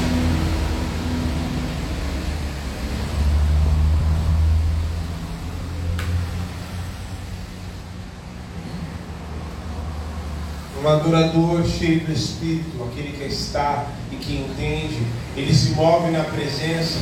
Um 10.82 10.88
adorador 10.88 11.62
cheio 11.66 12.00
do 12.06 12.12
Espírito, 12.12 12.82
aquele 12.82 13.12
que 13.12 13.24
está 13.24 13.86
e 14.10 14.16
que 14.16 14.32
entende, 14.38 15.06
ele 15.36 15.54
se 15.54 15.72
move 15.72 16.10
na 16.10 16.24
presença. 16.24 16.98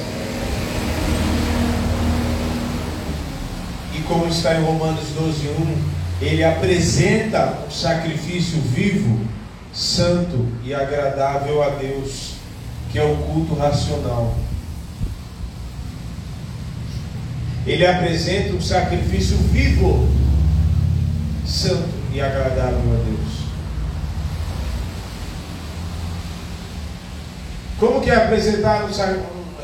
E 3.94 4.00
como 4.02 4.26
está 4.26 4.56
em 4.56 4.64
Romanos 4.64 5.04
12, 5.16 5.48
1, 5.48 5.98
ele 6.20 6.42
apresenta 6.42 7.56
um 7.68 7.70
sacrifício 7.70 8.60
vivo, 8.62 9.20
santo 9.72 10.44
e 10.64 10.74
agradável 10.74 11.62
a 11.62 11.68
Deus, 11.68 12.32
que 12.90 12.98
é 12.98 13.04
o 13.04 13.16
culto 13.16 13.54
racional. 13.54 14.36
Ele 17.64 17.86
apresenta 17.86 18.54
um 18.54 18.60
sacrifício 18.60 19.36
vivo, 19.36 20.08
santo 21.46 21.88
e 22.12 22.20
agradável 22.20 22.92
a 22.92 23.04
Deus. 23.04 23.47
Como 27.78 28.00
que 28.00 28.10
é 28.10 28.16
apresentar, 28.16 28.88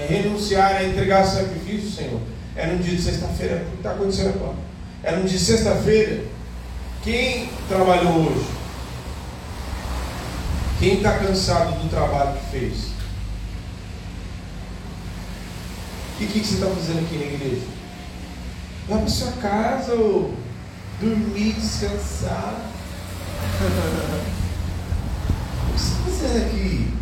renunciar 0.09 0.77
a 0.77 0.85
entregar 0.85 1.25
sacrifício, 1.25 1.91
Senhor? 1.91 2.21
É 2.55 2.67
no 2.67 2.79
dia 2.79 2.95
de 2.95 3.03
sexta-feira. 3.03 3.65
O 3.67 3.71
que 3.71 3.77
está 3.79 3.91
acontecendo 3.91 4.35
agora? 4.35 4.57
É 5.03 5.17
no 5.17 5.25
dia 5.25 5.37
de 5.37 5.45
sexta-feira. 5.45 6.25
Quem 7.03 7.51
trabalhou 7.69 8.29
hoje? 8.29 8.47
Quem 10.79 10.99
está 10.99 11.19
cansado 11.19 11.73
do 11.83 11.91
trabalho 11.91 12.39
que 12.39 12.51
fez? 12.51 12.95
O 16.15 16.19
que, 16.19 16.27
que 16.27 16.47
você 16.47 16.55
está 16.55 16.67
fazendo 16.69 17.05
aqui 17.05 17.19
na 17.19 17.25
igreja? 17.25 17.67
Vai 18.89 18.99
para 19.01 19.09
sua 19.09 19.33
casa 19.33 19.93
ou 19.95 20.33
dormir, 21.01 21.55
descansar. 21.55 22.55
o 25.69 25.73
que 25.73 25.79
você 25.81 25.93
está 25.93 26.29
fazendo 26.29 26.47
aqui? 26.47 26.94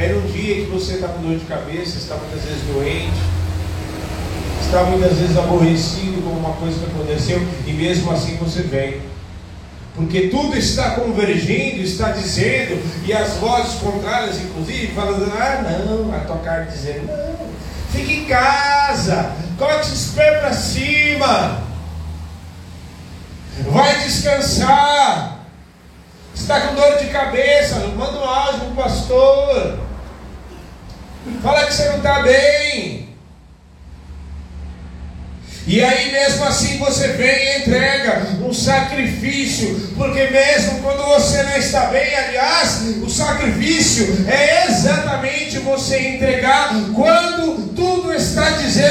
Era 0.00 0.16
um 0.16 0.26
dia 0.26 0.64
que 0.64 0.70
você 0.70 0.94
está 0.94 1.08
com 1.08 1.22
dor 1.22 1.36
de 1.36 1.44
cabeça, 1.44 1.98
está 1.98 2.14
muitas 2.14 2.44
vezes 2.44 2.62
doente, 2.72 3.18
está 4.62 4.84
muitas 4.84 5.18
vezes 5.18 5.36
aborrecido 5.36 6.22
com 6.22 6.30
uma 6.38 6.52
coisa 6.54 6.78
que 6.78 6.86
aconteceu, 6.86 7.44
e 7.66 7.72
mesmo 7.72 8.12
assim 8.12 8.36
você 8.36 8.62
vem. 8.62 9.00
Porque 9.96 10.28
tudo 10.28 10.56
está 10.56 10.92
convergindo, 10.92 11.82
está 11.82 12.12
dizendo, 12.12 12.80
e 13.04 13.12
as 13.12 13.38
vozes 13.38 13.80
contrárias, 13.80 14.40
inclusive, 14.40 14.94
falando, 14.94 15.32
ah 15.32 15.62
não, 15.84 16.14
a 16.14 16.20
tua 16.20 16.36
carne 16.36 16.70
dizendo, 16.70 17.08
não, 17.08 17.48
fique 17.90 18.20
em 18.20 18.24
casa, 18.26 19.32
coloque 19.58 19.88
os 19.90 20.12
pés 20.12 20.38
para 20.38 20.52
cima, 20.52 21.62
vai 23.72 23.98
descansar, 24.04 25.44
está 26.32 26.60
com 26.60 26.76
dor 26.76 26.98
de 26.98 27.06
cabeça, 27.06 27.80
manda 27.96 28.20
um 28.20 28.24
áudio 28.24 28.60
para 28.60 28.68
o 28.68 28.74
pastor, 28.76 29.87
fala 31.42 31.66
que 31.66 31.74
você 31.74 31.88
não 31.88 31.96
está 31.98 32.22
bem. 32.22 33.08
E 35.68 35.84
aí, 35.84 36.10
mesmo 36.10 36.44
assim, 36.44 36.78
você 36.78 37.08
vem 37.08 37.28
e 37.28 37.58
entrega 37.58 38.26
um 38.42 38.54
sacrifício, 38.54 39.92
porque 39.98 40.26
mesmo 40.28 40.80
quando 40.80 41.04
você 41.04 41.42
não 41.42 41.58
está 41.58 41.88
bem, 41.88 42.16
aliás, 42.16 42.80
o 43.02 43.10
sacrifício 43.10 44.26
é 44.26 44.66
exatamente 44.66 45.58
você 45.58 46.14
entregar 46.14 46.70
quando 46.94 47.74
tudo 47.74 48.14
está 48.14 48.48
dizendo 48.52 48.87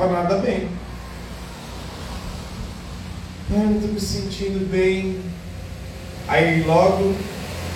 estava 0.00 0.22
nada 0.22 0.36
bem. 0.38 0.66
Eu 3.50 3.58
não 3.58 3.74
estou 3.76 3.90
me 3.92 4.00
sentindo 4.00 4.70
bem. 4.70 5.20
Aí 6.26 6.62
logo 6.62 7.14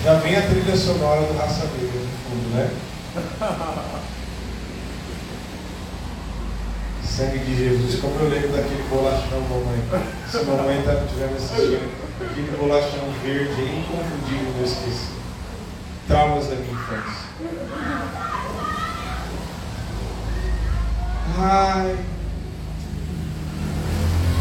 já 0.03 0.15
vem 0.15 0.35
a 0.37 0.43
trilha 0.49 0.75
sonora 0.77 1.21
do 1.23 1.37
Raça 1.37 1.67
Negra 1.67 2.01
no 2.01 2.09
fundo, 2.25 2.49
né? 2.55 2.71
Sangue 7.05 7.39
de 7.39 7.57
Jesus, 7.57 8.01
como 8.01 8.19
eu 8.21 8.31
lembro 8.31 8.53
daquele 8.53 8.83
bolachão, 8.89 9.41
mamãe. 9.43 9.85
Se 10.29 10.39
mamãe 10.45 10.79
estiver 10.79 11.29
me 11.29 11.37
assistindo, 11.37 11.93
aquele 12.21 12.57
bolachão 12.57 13.13
verde, 13.23 13.63
inconfundível, 13.63 14.53
não 14.57 14.65
esqueci 14.65 15.13
traumas 16.09 16.47
da 16.47 16.57
minha 16.57 16.73
infância. 16.73 17.25
Ai. 21.39 22.14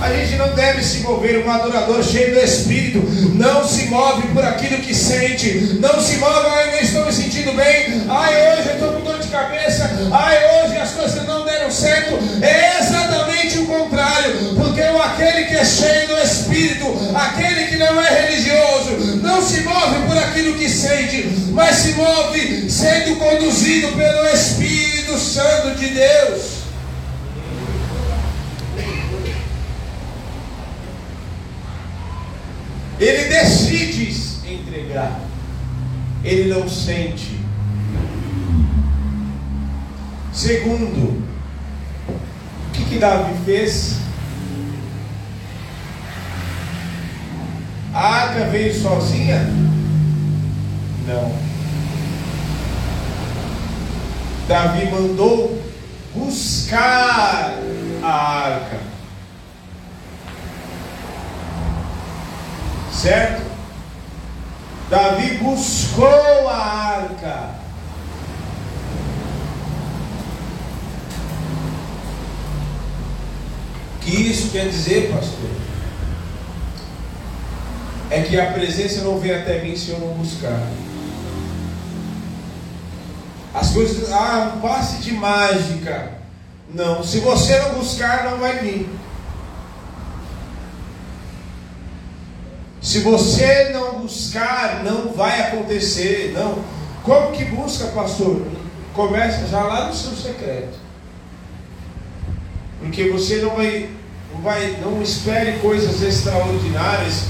A 0.03 0.11
gente 0.11 0.35
não 0.35 0.49
deve 0.53 0.83
se 0.83 0.99
mover, 0.99 1.45
um 1.45 1.49
adorador 1.49 2.03
cheio 2.03 2.33
do 2.33 2.39
Espírito 2.41 3.01
não 3.35 3.65
se 3.65 3.85
move 3.85 4.27
por 4.33 4.43
aquilo 4.43 4.79
que 4.79 4.93
sente, 4.93 5.77
não 5.79 5.97
se 6.01 6.17
move, 6.17 6.45
ai, 6.45 6.71
não 6.73 6.79
estou 6.79 7.05
me 7.05 7.13
sentindo 7.13 7.53
bem, 7.53 8.03
ai, 8.09 8.51
hoje 8.51 8.67
eu 8.67 8.73
estou 8.73 8.91
com 8.91 8.99
dor 8.99 9.17
de 9.17 9.29
cabeça, 9.29 9.89
ai, 10.11 10.65
hoje 10.65 10.77
as 10.77 10.91
coisas 10.91 11.25
não 11.25 11.45
deram 11.45 11.71
certo. 11.71 12.19
É 12.41 12.79
exatamente 12.81 13.59
o 13.59 13.65
contrário, 13.65 14.55
porque 14.57 14.81
aquele 14.81 15.45
que 15.45 15.55
é 15.55 15.63
cheio 15.63 16.07
do 16.09 16.17
Espírito, 16.17 16.85
aquele 17.15 17.67
que 17.67 17.77
não 17.77 18.01
é 18.01 18.27
religioso, 18.27 19.21
não 19.21 19.41
se 19.41 19.61
move 19.61 20.05
por 20.05 20.17
aquilo 20.17 20.57
que 20.57 20.69
sente, 20.69 21.29
mas 21.51 21.77
se 21.77 21.93
move 21.93 22.69
sendo 22.69 23.15
conduzido 23.15 23.87
pelo 23.93 24.27
Espírito 24.27 25.17
Santo 25.17 25.79
de 25.79 25.87
Deus. 25.91 26.62
Ele 32.99 33.25
decide 33.25 34.13
entregar, 34.47 35.19
ele 36.23 36.53
não 36.53 36.69
sente. 36.69 37.39
Segundo, 40.31 41.23
o 42.07 42.71
que, 42.73 42.85
que 42.85 42.99
Davi 42.99 43.33
fez? 43.45 43.97
A 47.93 48.07
arca 48.07 48.45
veio 48.45 48.73
sozinha? 48.73 49.39
Não. 51.07 51.31
Davi 54.47 54.89
mandou 54.91 55.61
buscar 56.15 57.59
a 58.01 58.11
arca. 58.11 58.92
Certo? 63.03 63.43
Davi 64.89 65.37
buscou 65.39 66.47
a 66.47 66.55
arca. 66.55 67.49
O 73.95 73.99
que 73.99 74.09
isso 74.09 74.51
quer 74.51 74.69
dizer, 74.69 75.11
pastor? 75.11 75.49
é 78.13 78.21
que 78.21 78.39
a 78.39 78.51
presença 78.51 79.01
não 79.01 79.19
vem 79.19 79.33
até 79.33 79.61
mim 79.61 79.75
se 79.75 79.89
eu 79.89 79.99
não 79.99 80.13
buscar. 80.13 80.61
As 83.53 83.71
coisas, 83.71 84.11
ah, 84.11 84.53
um 84.55 84.61
passe 84.61 85.01
de 85.01 85.13
mágica. 85.13 86.11
Não, 86.73 87.03
se 87.03 87.19
você 87.19 87.59
não 87.59 87.75
buscar, 87.75 88.29
não 88.29 88.37
vai 88.37 88.59
vir. 88.59 88.89
Se 92.93 92.99
você 92.99 93.69
não 93.73 94.01
buscar, 94.01 94.83
não 94.83 95.11
vai 95.13 95.41
acontecer. 95.41 96.31
Não. 96.35 96.63
Como 97.01 97.31
que 97.31 97.43
busca, 97.45 97.87
pastor? 97.87 98.45
Começa 98.93 99.47
já 99.47 99.63
lá 99.63 99.87
no 99.87 99.95
seu 99.95 100.11
secreto. 100.11 100.77
Porque 102.79 103.09
você 103.09 103.37
não 103.37 103.55
vai, 103.55 103.89
não 104.31 104.41
vai, 104.43 104.77
não 104.79 105.01
espere 105.01 105.53
coisas 105.53 106.03
extraordinárias, 106.03 107.23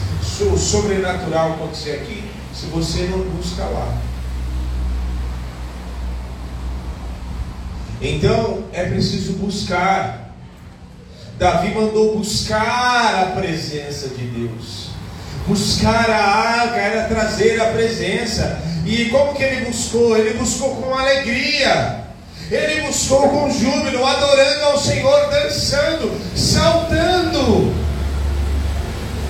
sobrenatural 0.57 1.53
acontecer 1.53 1.91
aqui, 1.91 2.29
se 2.53 2.65
você 2.65 3.03
não 3.03 3.19
busca 3.19 3.63
lá. 3.63 4.01
Então 8.01 8.65
é 8.73 8.83
preciso 8.83 9.31
buscar. 9.37 10.35
Davi 11.39 11.73
mandou 11.73 12.17
buscar 12.17 13.23
a 13.23 13.25
presença 13.27 14.09
de 14.09 14.25
Deus. 14.25 14.92
Buscar 15.47 16.09
a 16.09 16.23
arca 16.61 16.77
era 16.77 17.07
trazer 17.07 17.61
a 17.61 17.65
presença. 17.67 18.59
E 18.85 19.05
como 19.05 19.33
que 19.33 19.43
ele 19.43 19.65
buscou? 19.65 20.17
Ele 20.17 20.37
buscou 20.37 20.75
com 20.75 20.93
alegria. 20.93 22.03
Ele 22.49 22.81
buscou 22.81 23.29
com 23.29 23.49
júbilo, 23.49 24.05
adorando 24.05 24.65
ao 24.65 24.77
Senhor, 24.77 25.29
dançando, 25.29 26.11
saltando. 26.35 27.73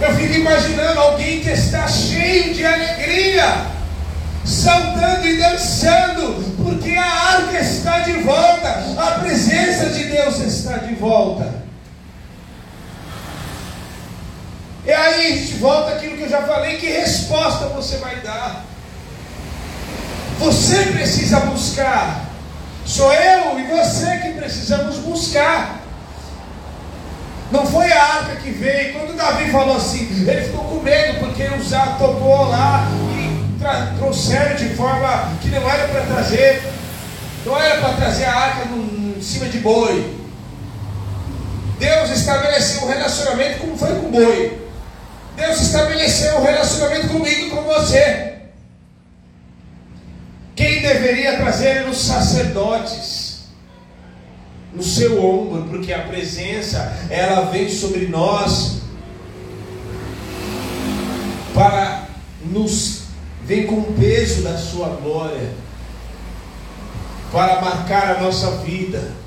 Eu 0.01 0.14
fico 0.16 0.34
imaginando 0.34 0.99
alguém 0.99 1.39
que 1.39 1.49
está 1.49 1.88
cheio 1.88 2.53
de 2.53 2.66
alegria, 2.66 3.68
saltando 4.43 5.26
e 5.26 5.38
dançando, 5.38 6.55
porque 6.61 6.91
a 6.91 7.05
arca 7.05 7.59
está 7.59 7.99
de 7.99 8.14
volta, 8.24 8.84
a 8.97 9.20
presença 9.22 9.86
de 9.91 10.03
Deus 10.05 10.39
está 10.41 10.78
de 10.78 10.95
volta. 10.95 11.62
E 14.86 14.92
aí 14.92 15.58
volta 15.60 15.94
aquilo 15.94 16.18
que 16.18 16.24
eu 16.24 16.30
já 16.30 16.42
falei, 16.42 16.78
que 16.78 16.88
resposta 16.88 17.68
você 17.68 17.98
vai 17.98 18.18
dar? 18.18 18.66
Você 20.40 20.84
precisa 20.88 21.40
buscar. 21.42 22.26
Sou 22.86 23.14
eu 23.14 23.60
e 23.60 23.64
você 23.64 24.18
que 24.18 24.34
precisamos 24.34 24.98
buscar. 24.98 25.82
Não 27.50 27.66
foi 27.66 27.90
a 27.94 28.04
arca 28.04 28.36
que 28.38 28.50
veio. 28.50 28.94
Quando 28.94 29.16
Davi 29.16 29.52
falou 29.52 29.78
assim, 29.78 30.26
ele 30.28 30.42
ficou 30.42 30.66
com 30.66 30.82
medo 30.82 31.20
porque 31.20 31.48
Uzá 31.56 31.96
tocou 31.98 32.50
lá 32.50 32.86
e 33.16 33.98
trouxeram 33.98 34.56
de 34.56 34.76
forma 34.76 35.30
que 35.42 35.48
não 35.50 35.70
era 35.70 35.88
para 35.88 36.02
trazer. 36.02 36.64
Não 37.46 37.58
era 37.58 37.80
para 37.80 37.94
trazer 37.94 38.26
a 38.26 38.36
arca 38.36 38.68
em 38.68 39.22
cima 39.22 39.46
de 39.46 39.60
boi. 39.60 40.18
Deus 41.80 42.10
estabeleceu 42.10 42.84
um 42.84 42.90
relacionamento 42.90 43.60
como 43.60 43.78
foi 43.78 43.96
com 43.96 44.12
boi. 44.12 44.62
Deus 45.36 45.62
estabeleceu 45.62 46.38
um 46.38 46.44
relacionamento 46.44 47.08
comigo 47.10 47.48
e 47.48 47.50
com 47.50 47.62
você. 47.64 48.34
Quem 50.56 50.82
deveria 50.82 51.38
trazer 51.38 51.68
eram 51.68 51.92
os 51.92 51.98
sacerdotes 51.98 53.46
no 54.74 54.84
seu 54.84 55.24
ombro, 55.24 55.64
porque 55.70 55.94
a 55.94 56.04
presença 56.04 57.08
ela 57.10 57.52
vem 57.52 57.70
sobre 57.70 58.08
nós 58.08 58.82
para 61.54 62.08
nos 62.46 63.04
vem 63.46 63.68
com 63.68 63.76
o 63.76 63.94
peso 63.94 64.42
da 64.42 64.58
sua 64.58 64.90
glória 64.90 65.52
para 67.32 67.62
marcar 67.62 68.16
a 68.16 68.22
nossa 68.22 68.52
vida. 68.58 69.22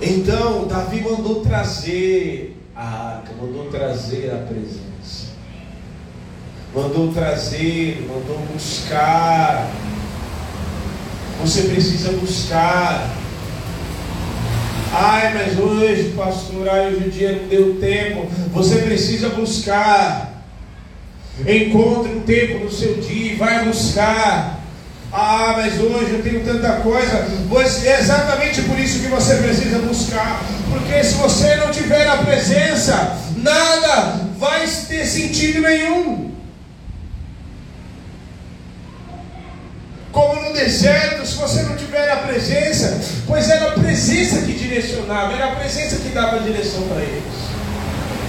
Então, 0.00 0.66
Davi 0.66 1.02
mandou 1.02 1.40
trazer 1.40 2.56
a 2.74 3.16
arca, 3.16 3.32
mandou 3.38 3.66
trazer 3.66 4.30
a 4.32 4.46
presença 4.46 4.90
mandou 6.74 7.12
trazer, 7.12 8.06
mandou 8.08 8.38
buscar. 8.52 9.70
Você 11.40 11.62
precisa 11.62 12.12
buscar. 12.12 13.10
Ai, 14.92 15.34
mas 15.34 15.58
hoje, 15.58 16.12
pastor, 16.16 16.68
ai, 16.68 16.92
hoje 16.92 17.06
o 17.06 17.10
dia 17.10 17.32
não 17.32 17.48
deu 17.48 17.80
tempo. 17.80 18.26
Você 18.52 18.76
precisa 18.78 19.30
buscar. 19.30 20.44
Encontre 21.46 22.12
um 22.12 22.20
tempo 22.20 22.64
no 22.64 22.70
seu 22.70 22.96
dia 22.96 23.32
e 23.32 23.36
vai 23.36 23.64
buscar. 23.64 24.59
Ah, 25.12 25.54
mas 25.56 25.80
hoje 25.80 26.12
eu 26.12 26.22
tenho 26.22 26.44
tanta 26.44 26.80
coisa. 26.80 27.26
Pois 27.48 27.84
é 27.84 28.00
exatamente 28.00 28.62
por 28.62 28.78
isso 28.78 29.00
que 29.00 29.08
você 29.08 29.36
precisa 29.36 29.78
buscar. 29.80 30.42
Porque 30.70 31.02
se 31.02 31.14
você 31.14 31.56
não 31.56 31.70
tiver 31.70 32.06
a 32.06 32.18
presença, 32.18 33.16
nada 33.36 34.20
vai 34.38 34.66
ter 34.88 35.04
sentido 35.04 35.60
nenhum. 35.62 36.30
como 40.12 40.42
no 40.42 40.52
deserto, 40.52 41.26
se 41.26 41.36
você 41.36 41.62
não 41.62 41.76
tiver 41.76 42.10
a 42.10 42.16
presença, 42.16 43.00
pois 43.26 43.48
era 43.48 43.68
a 43.68 43.72
presença 43.72 44.42
que 44.42 44.52
direcionava, 44.52 45.32
era 45.32 45.52
a 45.52 45.56
presença 45.56 45.96
que 45.96 46.08
dava 46.08 46.40
direção 46.40 46.82
para 46.88 47.02
eles. 47.02 47.22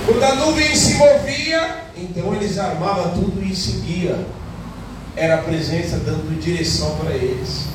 Quando 0.05 0.23
a 0.23 0.35
nuvem 0.35 0.75
se 0.75 0.93
movia, 0.95 1.77
então 1.95 2.33
eles 2.35 2.57
armavam 2.57 3.11
tudo 3.13 3.43
e 3.43 3.55
seguia. 3.55 4.15
Era 5.15 5.35
a 5.35 5.37
presença 5.39 5.97
dando 5.97 6.39
direção 6.39 6.95
para 6.97 7.11
eles. 7.11 7.65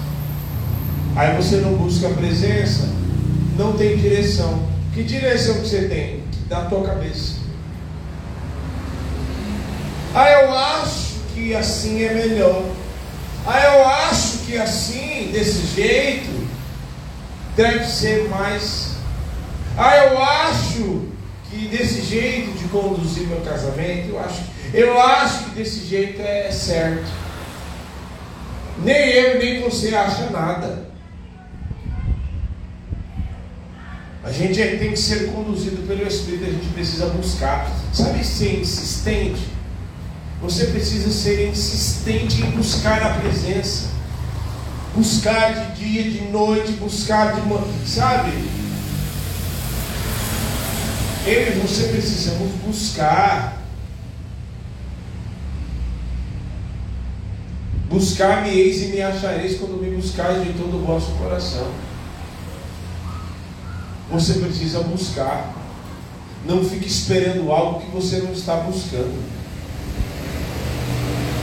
Aí 1.14 1.34
você 1.36 1.56
não 1.56 1.74
busca 1.74 2.08
a 2.08 2.14
presença, 2.14 2.88
não 3.56 3.72
tem 3.72 3.96
direção. 3.96 4.66
Que 4.92 5.02
direção 5.02 5.54
que 5.60 5.68
você 5.68 5.88
tem? 5.88 6.22
Da 6.48 6.66
tua 6.66 6.86
cabeça. 6.86 7.36
Ah, 10.14 10.30
eu 10.30 10.54
acho 10.54 11.14
que 11.34 11.54
assim 11.54 12.02
é 12.02 12.14
melhor. 12.14 12.64
Ah, 13.46 13.60
eu 13.60 13.86
acho 13.86 14.38
que 14.38 14.56
assim, 14.56 15.30
desse 15.32 15.66
jeito, 15.74 16.48
deve 17.54 17.84
ser 17.84 18.28
mais. 18.28 18.96
Ah, 19.76 19.96
eu 19.96 20.22
acho 20.22 21.02
que 21.50 21.68
desse 21.68 22.02
jeito 22.02 22.58
de 22.58 22.64
conduzir 22.68 23.26
meu 23.26 23.40
casamento, 23.40 24.08
eu 24.08 24.20
acho, 24.20 24.42
eu 24.74 25.00
acho 25.00 25.44
que 25.44 25.50
desse 25.50 25.86
jeito 25.86 26.20
é 26.20 26.50
certo. 26.50 27.25
Nem 28.84 29.10
eu 29.10 29.38
nem 29.38 29.62
você 29.62 29.94
acha 29.94 30.30
nada. 30.30 30.86
A 34.22 34.32
gente 34.32 34.60
tem 34.60 34.90
que 34.90 34.96
ser 34.96 35.30
conduzido 35.30 35.86
pelo 35.86 36.06
Espírito, 36.06 36.44
a 36.44 36.52
gente 36.52 36.66
precisa 36.74 37.06
buscar. 37.06 37.70
Sabe 37.92 38.24
ser 38.24 38.60
insistente? 38.60 39.40
Você 40.42 40.66
precisa 40.66 41.10
ser 41.12 41.48
insistente 41.48 42.42
em 42.42 42.50
buscar 42.50 43.02
a 43.02 43.14
presença. 43.20 43.88
Buscar 44.94 45.54
de 45.54 45.74
dia, 45.76 46.10
de 46.10 46.22
noite, 46.32 46.72
buscar 46.72 47.34
de 47.34 47.42
manhã, 47.42 47.62
sabe? 47.86 48.32
Eu 51.26 51.48
e 51.48 51.60
você 51.60 51.88
precisamos 51.88 52.52
buscar. 52.66 53.62
Buscar-me 57.88 58.50
eis 58.50 58.82
e 58.82 58.86
me 58.86 59.00
achareis 59.00 59.58
quando 59.58 59.80
me 59.80 59.96
buscares 59.96 60.44
de 60.44 60.52
todo 60.54 60.76
o 60.76 60.84
vosso 60.84 61.12
coração. 61.12 61.66
Você 64.10 64.34
precisa 64.34 64.80
buscar. 64.80 65.54
Não 66.44 66.64
fique 66.64 66.86
esperando 66.86 67.50
algo 67.50 67.80
que 67.80 67.90
você 67.90 68.18
não 68.18 68.32
está 68.32 68.56
buscando. 68.56 69.16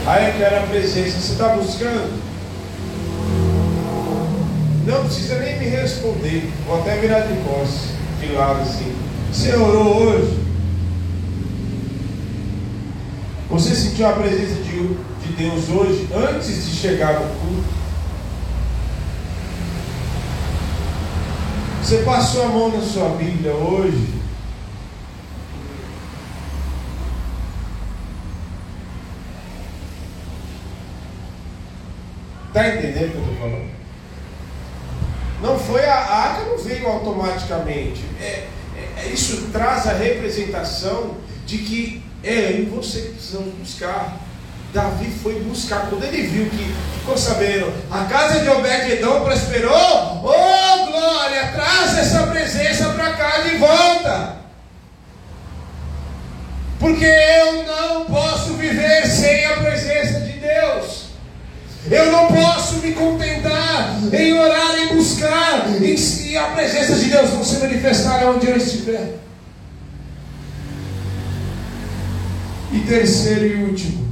Aí 0.06 0.30
eu 0.30 0.38
quero 0.38 0.56
a 0.56 0.66
presença. 0.66 1.18
Você 1.18 1.32
está 1.32 1.48
buscando? 1.56 2.22
Não 4.86 5.04
precisa 5.04 5.38
nem 5.38 5.58
me 5.58 5.66
responder. 5.66 6.52
Vou 6.66 6.78
até 6.80 6.98
virar 6.98 7.20
de 7.20 7.34
costas, 7.42 7.90
de 8.20 8.32
lado 8.32 8.60
assim. 8.60 8.94
Você 9.32 9.56
orou 9.56 9.96
hoje? 9.96 10.44
Você 13.50 13.74
sentiu 13.74 14.08
a 14.08 14.12
presença 14.12 14.62
de, 14.62 14.96
de 15.24 15.32
Deus 15.32 15.68
hoje, 15.70 16.08
antes 16.14 16.66
de 16.66 16.76
chegar 16.76 17.14
no 17.14 17.26
culto? 17.40 17.84
Você 21.82 21.98
passou 21.98 22.44
a 22.44 22.48
mão 22.48 22.68
na 22.70 22.80
sua 22.80 23.10
Bíblia 23.10 23.52
hoje? 23.52 24.14
Está 32.48 32.68
entendendo 32.68 33.08
o 33.08 33.10
que 33.10 33.16
eu 33.16 33.22
estou 33.22 33.36
falando? 33.36 33.70
Não 35.42 35.58
foi 35.58 35.84
a, 35.84 35.94
arca 35.94 36.44
não 36.46 36.56
veio 36.56 36.86
automaticamente. 36.86 38.02
É, 38.20 38.46
é, 38.96 39.08
isso 39.12 39.48
traz 39.52 39.86
a 39.86 39.92
representação 39.92 41.16
de 41.44 41.58
que 41.58 42.02
é 42.22 42.52
eu 42.52 42.60
e 42.60 42.64
você 42.64 43.02
que 43.02 43.12
precisamos 43.14 43.52
buscar. 43.54 44.23
Davi 44.74 45.08
foi 45.22 45.40
buscar. 45.40 45.86
Quando 45.88 46.02
ele 46.02 46.26
viu 46.26 46.50
que 46.50 46.74
ficou 46.98 47.16
sabendo, 47.16 47.72
a 47.90 48.04
casa 48.06 48.40
de 48.40 48.48
Obed-Edom 48.48 49.24
prosperou, 49.24 50.20
oh 50.24 50.90
glória, 50.90 51.52
traz 51.52 51.96
essa 51.96 52.26
presença 52.26 52.88
para 52.90 53.12
cá 53.12 53.38
de 53.42 53.56
volta. 53.56 54.36
Porque 56.80 57.04
eu 57.04 57.62
não 57.62 58.04
posso 58.06 58.54
viver 58.54 59.06
sem 59.06 59.46
a 59.46 59.56
presença 59.58 60.20
de 60.20 60.32
Deus. 60.40 61.04
Eu 61.88 62.10
não 62.10 62.26
posso 62.26 62.78
me 62.78 62.92
contentar 62.92 63.96
em 64.12 64.32
orar, 64.32 64.78
em 64.78 64.96
buscar, 64.96 65.68
em, 65.68 66.36
a 66.36 66.46
presença 66.48 66.96
de 66.96 67.04
Deus 67.10 67.32
não 67.32 67.44
se 67.44 67.58
manifestar 67.58 68.26
onde 68.26 68.48
eu 68.48 68.56
estiver. 68.56 69.18
E 72.72 72.80
terceiro 72.80 73.46
e 73.46 73.64
último, 73.64 74.03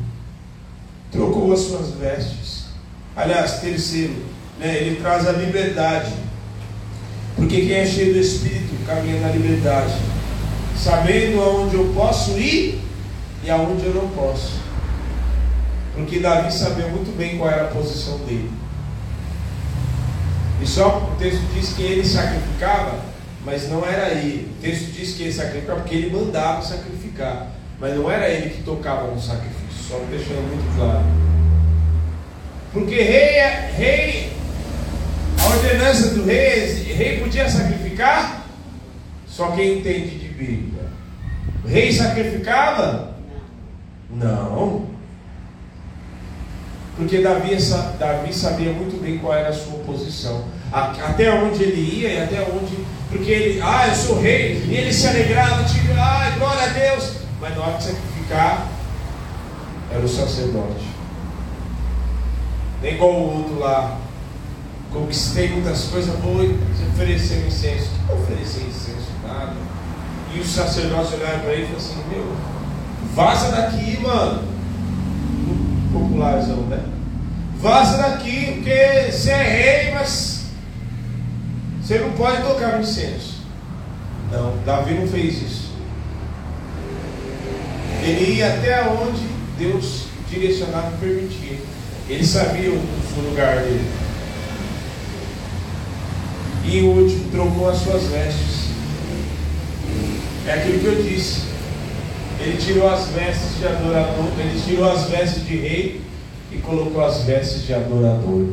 trocou 1.13 1.53
as 1.53 1.61
suas 1.61 1.91
vestes. 1.91 2.65
Aliás, 3.15 3.61
terceiro, 3.61 4.15
né, 4.59 4.79
ele 4.79 4.97
traz 4.97 5.29
a 5.29 5.33
liberdade. 5.33 6.13
Porque 7.37 7.61
quem 7.61 7.75
é 7.75 7.87
cheio 7.87 8.15
do 8.15 8.19
Espírito 8.19 8.87
caminha 8.87 9.21
na 9.21 9.29
liberdade, 9.29 9.95
sabendo 10.77 11.41
aonde 11.41 11.77
eu 11.77 11.93
posso 11.95 12.33
ir 12.39 12.81
e 13.45 13.51
aonde 13.51 13.85
eu 13.85 13.95
não 13.95 14.09
posso. 14.09 14.61
Porque 15.95 16.19
Davi 16.19 16.53
sabia 16.53 16.89
muito 16.89 17.17
bem 17.17 17.39
qual 17.39 17.51
era 17.51 17.65
a 17.65 17.69
posição 17.69 18.19
dele. 18.19 18.51
E 20.61 20.67
só 20.67 21.11
o 21.13 21.17
texto 21.17 21.43
diz 21.55 21.71
que 21.71 21.83
ele 21.83 22.05
sacrificava, 22.05 23.01
mas 23.45 23.69
não 23.69 23.85
era 23.85 24.11
ele. 24.11 24.51
O 24.59 24.63
texto 24.63 24.93
diz 24.93 25.15
que 25.15 25.25
ele 25.25 25.33
sacrificava 25.33 25.81
porque 25.81 25.95
ele 25.95 26.17
mandava 26.17 26.63
sacrificar, 26.63 27.49
mas 27.81 27.97
não 27.97 28.11
era 28.11 28.29
ele 28.29 28.51
que 28.51 28.63
tocava 28.63 29.09
no 29.09 29.21
sacrifício, 29.21 29.62
só 29.93 29.99
deixando 30.09 30.49
muito 30.49 30.75
claro. 30.75 31.05
Porque 32.73 32.95
rei, 32.95 33.37
é, 33.37 33.71
rei 33.77 34.33
a 35.39 35.47
ordenança 35.49 36.15
do 36.15 36.25
rei, 36.25 36.65
rei 36.95 37.21
podia 37.21 37.47
sacrificar? 37.49 38.47
Só 39.27 39.51
quem 39.51 39.79
entende 39.79 40.19
de 40.19 40.29
Bíblia. 40.29 40.85
Rei 41.67 41.93
sacrificava? 41.93 43.17
Não. 44.11 44.87
Porque 46.97 47.21
Davi, 47.21 47.57
Davi 47.99 48.33
sabia 48.33 48.73
muito 48.73 48.99
bem 49.03 49.19
qual 49.19 49.35
era 49.35 49.51
a 49.51 49.53
sua 49.53 49.79
posição. 49.81 50.45
Até 50.73 51.31
onde 51.35 51.63
ele 51.63 52.01
ia 52.01 52.09
e 52.09 52.23
até 52.23 52.41
onde. 52.43 52.77
Porque 53.11 53.31
ele, 53.31 53.61
ah, 53.63 53.89
eu 53.89 53.95
sou 53.95 54.21
rei. 54.21 54.65
E 54.69 54.75
ele 54.75 54.93
se 54.93 55.07
alegrava, 55.07 55.65
tipo, 55.65 55.93
ah, 55.99 56.35
glória 56.39 56.63
a 56.63 56.67
Deus. 56.69 57.17
Mas 57.41 57.57
na 57.57 57.63
hora 57.63 57.77
de 57.77 57.85
sacrificar, 57.85 58.72
era 59.93 60.05
o 60.05 60.09
sacerdote. 60.09 60.87
Nem 62.81 62.95
igual 62.95 63.13
o 63.13 63.39
outro 63.39 63.59
lá, 63.59 63.99
conquistei 64.93 65.51
muitas 65.51 65.85
coisas 65.85 66.15
boas, 66.17 66.49
você 66.49 66.85
ofereceu 66.93 67.47
incenso. 67.47 67.91
Que 68.07 68.13
oferecer 68.13 68.63
incenso? 68.63 69.09
Nada. 69.27 69.55
E 70.35 70.41
o 70.41 70.45
sacerdote 70.45 71.15
olhava 71.15 71.41
para 71.41 71.53
ele 71.53 71.65
e 71.65 71.67
falou 71.67 71.79
assim: 71.79 72.03
Meu, 72.11 72.37
vaza 73.15 73.53
daqui, 73.53 73.99
mano. 74.01 74.51
Popularzão, 75.93 76.63
né? 76.69 76.83
Vaza 77.59 77.99
daqui, 77.99 78.55
porque 78.55 79.13
você 79.13 79.31
é 79.31 79.43
rei, 79.43 79.95
mas 79.95 80.47
você 81.81 81.99
não 81.99 82.13
pode 82.13 82.43
tocar 82.43 82.77
no 82.77 82.81
incenso. 82.81 83.43
Não, 84.31 84.57
Davi 84.65 84.95
não 84.95 85.07
fez 85.07 85.43
isso. 85.43 85.73
Ele 88.03 88.39
ia 88.39 88.55
até 88.55 88.83
onde 88.89 89.32
Deus 89.63 90.07
direcionava 90.29 90.93
e 90.97 90.99
permitia. 90.99 91.59
Ele 92.09 92.27
sabia 92.27 92.71
o 92.71 93.21
lugar 93.29 93.59
dele. 93.59 93.89
E 96.65 96.81
o 96.81 96.87
último 96.87 97.31
trocou 97.31 97.71
as 97.71 97.79
suas 97.79 98.03
vestes. 98.05 98.73
É 100.47 100.55
aquilo 100.55 100.81
que 100.81 100.87
eu 100.87 101.03
disse. 101.03 101.43
Ele 102.41 102.57
tirou 102.57 102.93
as 102.93 103.07
vestes 103.09 103.59
de 103.59 103.67
adorador, 103.69 104.27
ele 104.37 104.61
tirou 104.67 104.91
as 104.91 105.09
vestes 105.09 105.47
de 105.47 105.57
rei 105.57 106.01
e 106.51 106.59
colocou 106.59 107.05
as 107.05 107.23
vestes 107.23 107.65
de 107.65 107.75
adorador. 107.75 108.49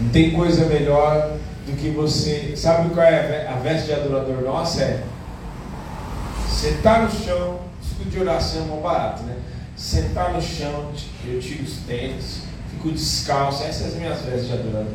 Não 0.00 0.08
tem 0.10 0.30
coisa 0.30 0.64
melhor 0.66 1.36
do 1.66 1.76
que 1.76 1.90
você. 1.90 2.54
Sabe 2.56 2.94
qual 2.94 3.06
é 3.06 3.46
a 3.46 3.56
veste 3.56 3.88
de 3.88 3.92
adorador 3.92 4.40
nossa? 4.42 4.82
É 4.82 5.02
sentar 6.62 7.02
no 7.02 7.10
chão, 7.10 7.58
escudo 7.82 8.08
de 8.08 8.20
oração 8.20 8.62
é 8.62 8.66
mó 8.66 8.76
barato, 8.76 9.24
né? 9.24 9.34
Sentar 9.76 10.32
no 10.32 10.40
chão, 10.40 10.92
eu 11.26 11.40
tiro 11.40 11.64
os 11.64 11.78
tênis, 11.88 12.42
fico 12.70 12.92
descalço, 12.92 13.64
essas 13.64 13.78
são 13.78 13.86
as 13.88 13.94
minhas 13.94 14.20
vestes 14.20 14.46
de 14.46 14.52
adorador. 14.52 14.92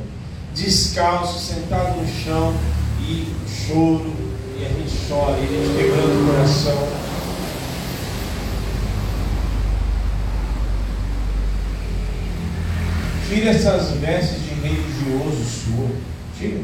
Descalço, 0.56 1.38
sentado 1.40 2.00
no 2.00 2.08
chão 2.08 2.56
e 3.02 3.36
choro, 3.50 4.14
e 4.58 4.66
a 4.66 4.70
gente 4.70 4.96
chora, 5.10 5.38
e 5.40 5.44
a 5.44 5.48
gente 5.48 5.78
quebrando 5.78 6.24
o 6.24 6.32
coração. 6.32 6.88
Tira 13.28 13.50
essas 13.50 13.92
vestes 13.98 14.42
de 14.42 14.54
religioso 14.54 15.44
sua. 15.44 15.90
Tira. 16.38 16.62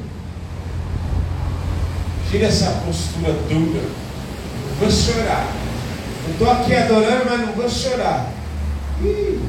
Tira 2.31 2.47
essa 2.47 2.71
postura 2.85 3.33
dura. 3.49 4.12
Vou 4.79 4.91
chorar. 4.91 5.47
Eu 6.25 6.31
estou 6.31 6.51
aqui 6.51 6.75
adorando, 6.75 7.25
mas 7.29 7.41
não 7.41 7.53
vou 7.53 7.69
chorar. 7.69 8.29
Ih. 9.01 9.39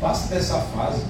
Passa 0.00 0.34
dessa 0.34 0.58
fase. 0.58 1.02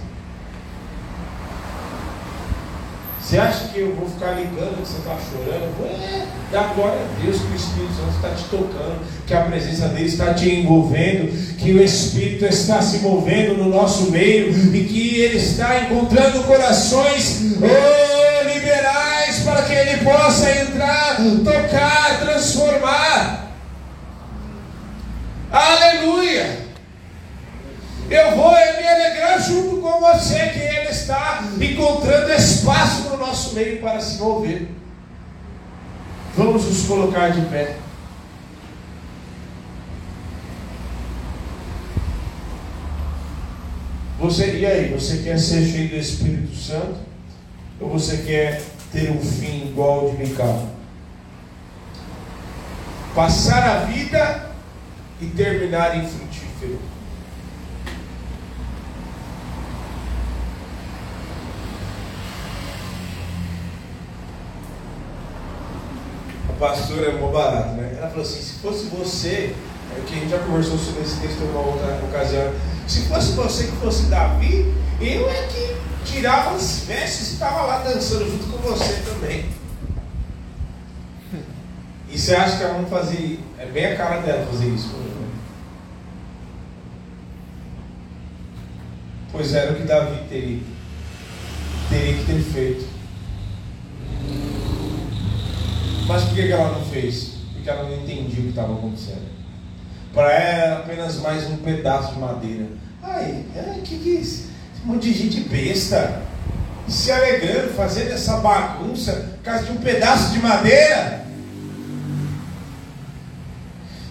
Você 3.29 3.37
acha 3.37 3.69
que 3.69 3.81
eu 3.81 3.95
vou 3.95 4.09
ficar 4.09 4.33
ligando 4.33 4.81
que 4.81 4.89
você 4.89 4.99
está 5.01 5.15
chorando? 5.31 5.85
É, 5.85 6.27
dá 6.51 6.63
glória 6.69 6.99
a 6.99 7.23
Deus 7.23 7.37
que 7.37 7.53
o 7.53 7.57
Espírito 7.57 7.93
Santo 7.93 8.15
está 8.17 8.31
te 8.31 8.45
tocando, 8.45 9.01
que 9.27 9.35
a 9.35 9.43
presença 9.43 9.89
dele 9.89 10.07
está 10.07 10.33
te 10.33 10.49
envolvendo, 10.49 11.57
que 11.59 11.75
o 11.75 11.83
Espírito 11.83 12.47
está 12.47 12.81
se 12.81 13.01
movendo 13.01 13.59
no 13.59 13.69
nosso 13.69 14.11
meio 14.11 14.51
e 14.51 14.85
que 14.85 15.21
ele 15.21 15.37
está 15.37 15.79
encontrando 15.83 16.43
corações 16.45 17.43
oh, 17.61 18.18
para 19.49 19.63
que 19.63 19.73
ele 19.73 20.05
possa 20.05 20.51
entrar, 20.51 21.17
tocar, 21.17 22.21
transformar. 22.21 23.49
Aleluia! 25.51 26.59
Eu 28.11 28.37
vou 28.37 28.51
me 28.51 28.89
alegrar 28.89 29.41
junto 29.43 29.81
com 29.81 30.01
você 30.01 30.49
que 30.49 30.59
Ele 30.59 30.91
está 30.91 31.45
encontrando 31.61 32.33
espaço 32.33 33.09
no 33.11 33.17
nosso 33.17 33.55
meio 33.55 33.81
para 33.81 34.01
se 34.01 34.19
mover. 34.19 34.69
Vamos 36.37 36.65
nos 36.65 36.87
colocar 36.87 37.31
de 37.31 37.43
pé. 37.43 37.77
Você, 44.21 44.59
e 44.59 44.67
aí, 44.67 44.89
você 44.93 45.19
quer 45.19 45.39
ser 45.39 45.65
cheio 45.65 45.89
do 45.91 45.97
Espírito 45.97 46.55
Santo? 46.57 46.97
Ou 47.81 47.91
você 47.91 48.19
quer 48.19 48.61
ter 48.93 49.11
um 49.11 49.21
fim 49.21 49.69
igual 49.69 50.01
ao 50.01 50.11
de 50.11 50.17
Mical? 50.17 50.69
Passar 53.15 53.63
a 53.63 53.79
vida 53.85 54.51
e 55.21 55.27
terminar 55.27 55.97
em 55.97 56.07
frutífero. 56.07 56.79
pastora 66.59 67.11
é 67.11 67.13
mó 67.13 67.29
barato, 67.29 67.75
né? 67.75 67.97
Ela 67.99 68.09
falou 68.09 68.23
assim, 68.23 68.43
se 68.43 68.55
fosse 68.55 68.87
você, 68.87 69.55
é 69.97 70.01
que 70.07 70.15
a 70.15 70.19
gente 70.19 70.31
já 70.31 70.39
conversou 70.39 70.77
sobre 70.77 71.03
esse 71.03 71.21
texto 71.21 71.41
em 71.41 71.51
uma 71.51 71.61
outra 71.61 72.01
ocasião, 72.05 72.53
se 72.87 73.03
fosse 73.03 73.33
você 73.33 73.65
que 73.65 73.77
fosse 73.77 74.07
Davi, 74.07 74.75
eu 75.01 75.29
é 75.29 75.47
que 75.47 75.78
tirava 76.13 76.55
as 76.55 76.81
vestes 76.81 77.31
e 77.31 77.33
estava 77.35 77.63
lá 77.63 77.79
dançando 77.79 78.31
junto 78.31 78.47
com 78.47 78.59
você 78.59 79.03
também. 79.03 79.47
E 82.11 82.19
você 82.19 82.35
acha 82.35 82.57
que 82.57 82.63
ela 82.63 82.79
não 82.79 82.89
fazia, 82.89 83.39
é 83.59 83.67
bem 83.67 83.87
a 83.87 83.97
cara 83.97 84.21
dela 84.23 84.47
fazer 84.47 84.69
isso. 84.69 84.97
Pois 89.31 89.55
era 89.55 89.73
o 89.73 89.77
que 89.77 89.83
Davi 89.83 90.25
teria, 90.29 90.61
teria 91.91 92.15
que 92.15 92.25
ter 92.25 92.41
feito. 92.41 92.89
Mas 96.07 96.25
por 96.25 96.35
que 96.35 96.51
ela 96.51 96.73
não 96.73 96.85
fez? 96.87 97.35
Porque 97.53 97.69
ela 97.69 97.83
não 97.83 97.95
entendia 97.95 98.41
o 98.41 98.45
que 98.45 98.49
estava 98.49 98.73
acontecendo. 98.73 99.29
Para 100.15 100.33
ela 100.33 100.65
era 100.65 100.79
apenas 100.79 101.21
mais 101.21 101.47
um 101.51 101.59
pedaço 101.59 102.15
de 102.15 102.21
madeira. 102.21 102.67
Ai, 103.03 103.45
é, 103.55 103.81
que 103.85 103.99
que 103.99 104.17
é 104.17 104.21
isso? 104.21 104.48
Um 104.85 104.93
monte 104.93 105.13
de 105.13 105.19
gente 105.19 105.41
besta. 105.49 106.23
Se 106.89 107.13
alegrando, 107.13 107.75
fazendo 107.75 108.13
essa 108.13 108.39
bagunça 108.39 109.13
por 109.13 109.43
causa 109.43 109.65
de 109.65 109.73
um 109.73 109.77
pedaço 109.77 110.33
de 110.33 110.39
madeira. 110.39 111.25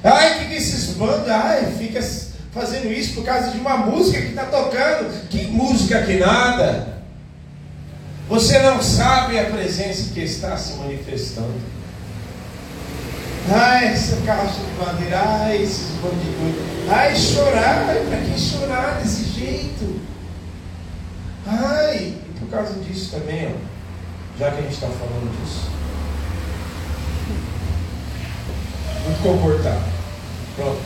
Ai, 0.03 0.39
que 0.39 0.45
que 0.45 0.55
esses 0.55 0.95
bandos, 0.95 1.27
ai, 1.27 1.73
fica 1.77 1.99
fazendo 2.53 2.91
isso 2.91 3.15
por 3.15 3.25
causa 3.25 3.51
de 3.51 3.57
uma 3.57 3.77
música 3.77 4.21
que 4.21 4.29
está 4.29 4.45
tocando. 4.45 5.27
Que 5.29 5.47
música 5.47 6.03
que 6.03 6.17
nada. 6.17 6.97
Você 8.29 8.59
não 8.59 8.81
sabe 8.81 9.39
a 9.39 9.45
presença 9.45 10.13
que 10.13 10.19
está 10.19 10.57
se 10.57 10.73
manifestando. 10.73 11.55
Ai, 13.49 13.93
essa 13.93 14.17
caixa 14.25 14.59
de 14.59 14.85
madeira, 14.85 15.21
ai, 15.25 15.63
esses 15.63 15.91
bandidos. 16.01 16.61
Ai, 16.89 17.15
chorar, 17.15 17.85
ai, 17.87 18.05
para 18.07 18.17
que 18.17 18.39
chorar 18.39 18.99
desse 19.01 19.23
jeito? 19.23 20.01
Ai, 21.47 22.13
e 22.13 22.39
por 22.39 22.49
causa 22.49 22.73
disso 22.81 23.11
também, 23.11 23.47
ó, 23.47 24.37
já 24.37 24.51
que 24.51 24.59
a 24.59 24.61
gente 24.61 24.73
está 24.73 24.87
falando 24.87 25.31
disso. 25.39 25.69
Muito 29.05 29.23
comportado. 29.23 29.81
Pronto. 30.57 30.81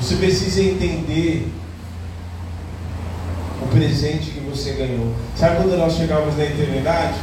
Você 0.00 0.16
precisa 0.16 0.62
entender 0.62 1.52
o 3.62 3.66
presente 3.68 4.30
que 4.30 4.40
você 4.40 4.72
ganhou. 4.72 5.14
Sabe 5.36 5.56
quando 5.56 5.78
nós 5.78 5.94
chegamos 5.94 6.36
na 6.36 6.44
eternidade? 6.44 7.18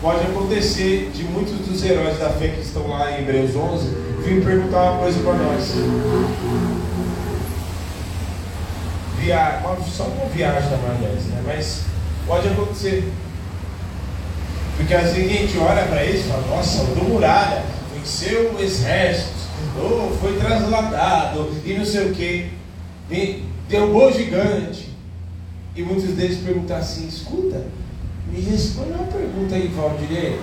Pode 0.00 0.20
acontecer 0.26 1.10
de 1.12 1.24
muitos 1.24 1.54
dos 1.66 1.84
heróis 1.84 2.18
da 2.18 2.30
fé 2.30 2.48
que 2.48 2.60
estão 2.60 2.88
lá 2.88 3.10
em 3.10 3.22
Hebreus 3.22 3.54
11 3.54 3.88
vir 4.24 4.44
perguntar 4.44 4.92
uma 4.92 5.00
coisa 5.00 5.20
para 5.20 5.34
nós. 5.34 6.79
Via... 9.20 9.62
Só 9.86 10.04
uma 10.04 10.26
viagem 10.26 10.70
da 10.70 10.76
maionese, 10.76 11.28
né? 11.28 11.42
Mas 11.46 11.82
pode 12.26 12.48
acontecer. 12.48 13.12
Porque 14.76 14.94
às 14.94 15.12
vezes 15.12 15.30
a 15.30 15.34
gente 15.34 15.58
olha 15.58 15.82
para 15.84 16.04
eles 16.04 16.24
e 16.24 16.28
fala, 16.28 16.46
nossa, 16.48 16.84
do 16.84 17.04
muralha, 17.04 17.62
venceu 17.94 18.58
exército, 18.58 19.34
oh, 19.76 20.16
foi 20.20 20.38
trasladado 20.38 21.50
e 21.64 21.74
não 21.74 21.84
sei 21.84 22.10
o 22.10 22.14
que, 22.14 22.50
derrubou 23.68 24.10
gigante. 24.10 24.88
E 25.76 25.82
muitos 25.82 26.14
deles 26.14 26.38
perguntam 26.38 26.78
assim, 26.78 27.06
escuta, 27.06 27.66
me 28.32 28.40
responde 28.40 28.92
uma 28.92 29.04
pergunta 29.04 29.54
aí, 29.54 29.68
Valdirene. 29.68 30.40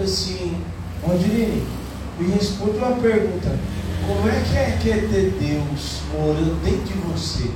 Assim, 0.00 0.62
Valdirene, 1.04 1.66
me 2.20 2.30
responde 2.34 2.78
uma 2.78 2.92
pergunta. 2.92 3.58
Como 4.08 4.26
é 4.26 4.40
que 4.40 4.56
é, 4.56 4.78
que 4.80 4.90
é 4.90 5.06
ter 5.06 5.30
Deus 5.32 6.00
morando 6.10 6.64
dentro 6.64 6.86
de 6.86 6.94
você? 6.94 7.50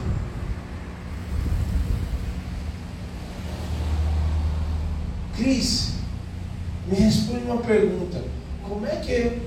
Cris, 5.34 5.92
me 6.86 6.94
responde 6.94 7.44
uma 7.46 7.56
pergunta. 7.56 8.22
Como 8.68 8.86
é 8.86 8.96
que 8.96 9.12
é, 9.12 9.38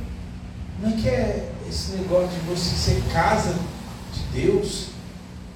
como 0.76 0.92
é 0.92 0.98
que 1.00 1.08
é 1.08 1.52
esse 1.70 1.92
negócio 1.92 2.30
de 2.30 2.40
você 2.50 2.76
ser 2.76 3.04
casa 3.14 3.54
de 4.12 4.42
Deus? 4.42 4.88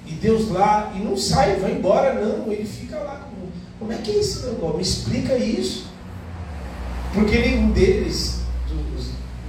E 0.05 0.11
Deus 0.11 0.49
lá, 0.49 0.93
e 0.95 0.99
não 0.99 1.17
sai, 1.17 1.55
vai 1.55 1.71
embora, 1.71 2.13
não, 2.13 2.51
ele 2.51 2.63
fica 2.63 2.99
lá. 2.99 3.27
Como, 3.27 3.51
como 3.79 3.91
é 3.91 3.97
que 3.97 4.11
é 4.11 4.19
esse 4.19 4.45
negócio? 4.45 4.77
Me 4.77 4.83
explica 4.83 5.35
isso. 5.35 5.87
Porque 7.11 7.39
nenhum 7.39 7.71
deles, 7.71 8.41
dos, 8.67 9.07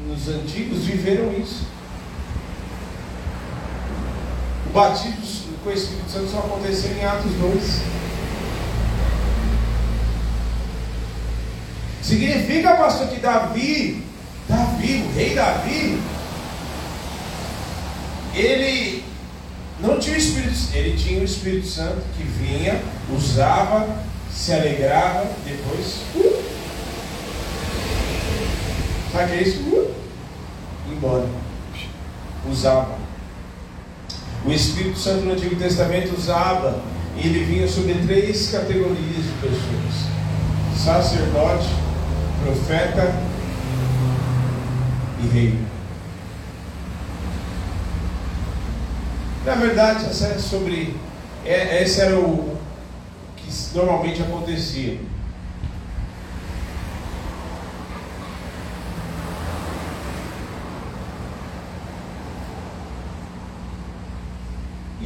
nos 0.09 0.29
antigos, 0.35 0.87
viveram 0.87 1.31
isso. 1.39 1.79
O 4.71 4.73
batismo 4.73 5.59
com 5.65 5.69
o 5.69 5.73
Espírito 5.73 6.09
Santo 6.09 6.31
só 6.31 6.39
aconteceu 6.39 6.93
em 6.93 7.05
Atos 7.05 7.33
2. 7.33 7.81
Significa, 12.01 12.77
pastor, 12.77 13.09
que 13.09 13.19
Davi, 13.19 14.07
Davi, 14.49 15.07
o 15.09 15.15
rei 15.17 15.35
Davi, 15.35 16.01
ele 18.33 19.05
não 19.81 19.99
tinha 19.99 20.15
o 20.15 20.19
Espírito 20.19 20.57
ele 20.73 20.97
tinha 20.97 21.21
o 21.21 21.25
Espírito 21.25 21.67
Santo 21.67 22.03
que 22.17 22.23
vinha, 22.23 22.81
usava, 23.13 23.89
se 24.33 24.53
alegrava, 24.53 25.29
depois. 25.45 25.97
Uh, 26.15 26.43
sabe 29.11 29.25
o 29.25 29.29
que 29.29 29.35
é 29.35 29.43
isso? 29.43 29.61
Uh, 29.63 29.95
embora. 30.93 31.29
Usava. 32.49 33.00
O 34.45 34.53
Espírito 34.53 34.99
Santo 34.99 35.25
no 35.25 35.33
Antigo 35.33 35.57
Testamento 35.57 36.17
usava, 36.17 36.83
e 37.17 37.27
ele 37.27 37.45
vinha 37.45 37.69
sobre 37.69 37.95
três 37.95 38.51
categorias 38.51 38.97
de 38.97 39.33
pessoas: 39.41 40.09
sacerdote, 40.77 41.69
profeta 42.43 43.15
e 45.23 45.27
rei. 45.29 45.59
Na 49.45 49.55
verdade, 49.55 50.07
essa 50.07 50.29
é 50.29 50.39
sobre. 50.39 50.97
É, 51.45 51.83
esse 51.83 52.01
era 52.01 52.19
o 52.19 52.57
que 53.37 53.51
normalmente 53.75 54.23
acontecia. 54.23 54.99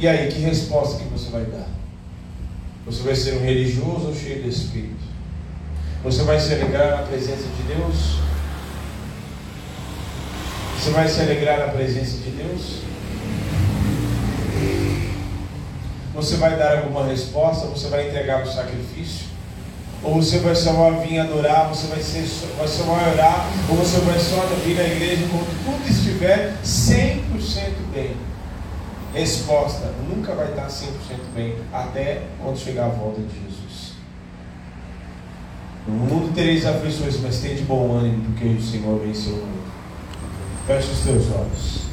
E 0.05 0.07
aí, 0.07 0.27
que 0.27 0.39
resposta 0.39 1.03
que 1.03 1.09
você 1.09 1.31
vai 1.31 1.45
dar? 1.45 1.65
Você 2.85 3.01
vai 3.01 3.15
ser 3.15 3.37
um 3.37 3.43
religioso 3.43 4.09
ou 4.09 4.15
cheio 4.15 4.43
de 4.43 4.49
Espírito? 4.49 5.03
Você 6.03 6.21
vai 6.21 6.39
se 6.39 6.53
alegrar 6.53 6.97
na 6.97 7.07
presença 7.07 7.41
de 7.41 7.73
Deus? 7.73 8.19
Você 10.77 10.91
vai 10.91 11.07
se 11.07 11.19
alegrar 11.21 11.57
na 11.57 11.67
presença 11.69 12.17
de 12.17 12.29
Deus? 12.29 12.81
Você 16.13 16.35
vai 16.35 16.55
dar 16.55 16.83
alguma 16.83 17.07
resposta? 17.07 17.65
Você 17.65 17.87
vai 17.87 18.07
entregar 18.07 18.43
o 18.43 18.47
sacrifício? 18.47 19.25
Ou 20.03 20.21
você 20.21 20.37
vai 20.37 20.53
só 20.53 20.91
vir 21.01 21.17
adorar? 21.17 21.69
Você 21.69 21.87
vai, 21.87 22.03
ser, 22.03 22.27
vai 22.59 22.67
só 22.67 22.83
orar? 22.83 23.49
Ou 23.67 23.75
você 23.77 23.97
vai 24.01 24.19
só 24.19 24.45
vir 24.63 24.79
à 24.79 24.83
igreja 24.83 25.25
quando 25.31 25.65
tudo 25.65 25.89
estiver 25.89 26.53
100% 26.63 27.21
bem? 27.91 28.34
Resposta: 29.15 29.93
nunca 30.09 30.35
vai 30.35 30.49
estar 30.49 30.67
100% 30.67 30.89
bem 31.33 31.55
até 31.71 32.23
quando 32.37 32.59
chegar 32.59 32.87
a 32.87 32.89
volta 32.89 33.21
de 33.21 33.29
Jesus. 33.29 33.93
No 35.87 35.93
mundo 35.93 36.35
tereis 36.35 36.65
aflições, 36.65 37.17
mas 37.21 37.39
tem 37.39 37.55
de 37.55 37.63
bom 37.63 37.93
ânimo, 37.93 38.25
porque 38.25 38.45
o 38.45 38.61
Senhor 38.61 38.99
venceu 38.99 39.35
o 39.35 39.37
mundo. 39.37 39.71
Feche 40.67 40.91
os 40.91 40.99
teus 40.99 41.31
olhos. 41.31 41.84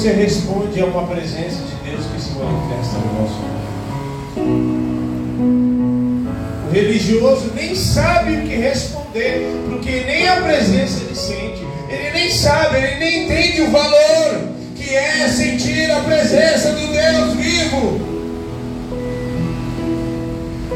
Você 0.00 0.12
responde 0.12 0.80
a 0.80 0.86
uma 0.86 1.06
presença 1.06 1.58
de 1.62 1.74
Deus 1.90 2.06
que 2.06 2.22
se 2.22 2.30
manifesta 2.30 2.96
no 2.96 3.20
nosso 3.20 3.34
mundo. 4.34 4.70
O 6.66 6.72
religioso 6.72 7.52
nem 7.54 7.74
sabe 7.74 8.36
o 8.36 8.48
que 8.48 8.56
responder, 8.56 9.46
porque 9.68 10.04
nem 10.06 10.26
a 10.26 10.36
presença 10.40 11.04
ele 11.04 11.14
sente, 11.14 11.66
ele 11.90 12.12
nem 12.14 12.30
sabe, 12.30 12.78
ele 12.78 12.96
nem 12.96 13.24
entende 13.24 13.60
o 13.60 13.70
valor 13.70 14.48
que 14.74 14.96
é 14.96 15.28
sentir 15.28 15.90
a 15.90 16.00
presença 16.00 16.72
do 16.72 16.86
Deus 16.86 17.34
vivo. 17.34 18.00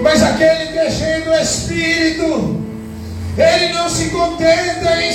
Mas 0.03 0.23
aquele 0.23 0.67
que 0.71 0.79
é 0.79 0.91
cheio 0.91 1.25
do 1.25 1.33
Espírito, 1.33 2.63
ele 3.39 3.73
não 3.73 3.89
se 3.89 4.11
contenta 4.11 5.03
em 5.03 5.11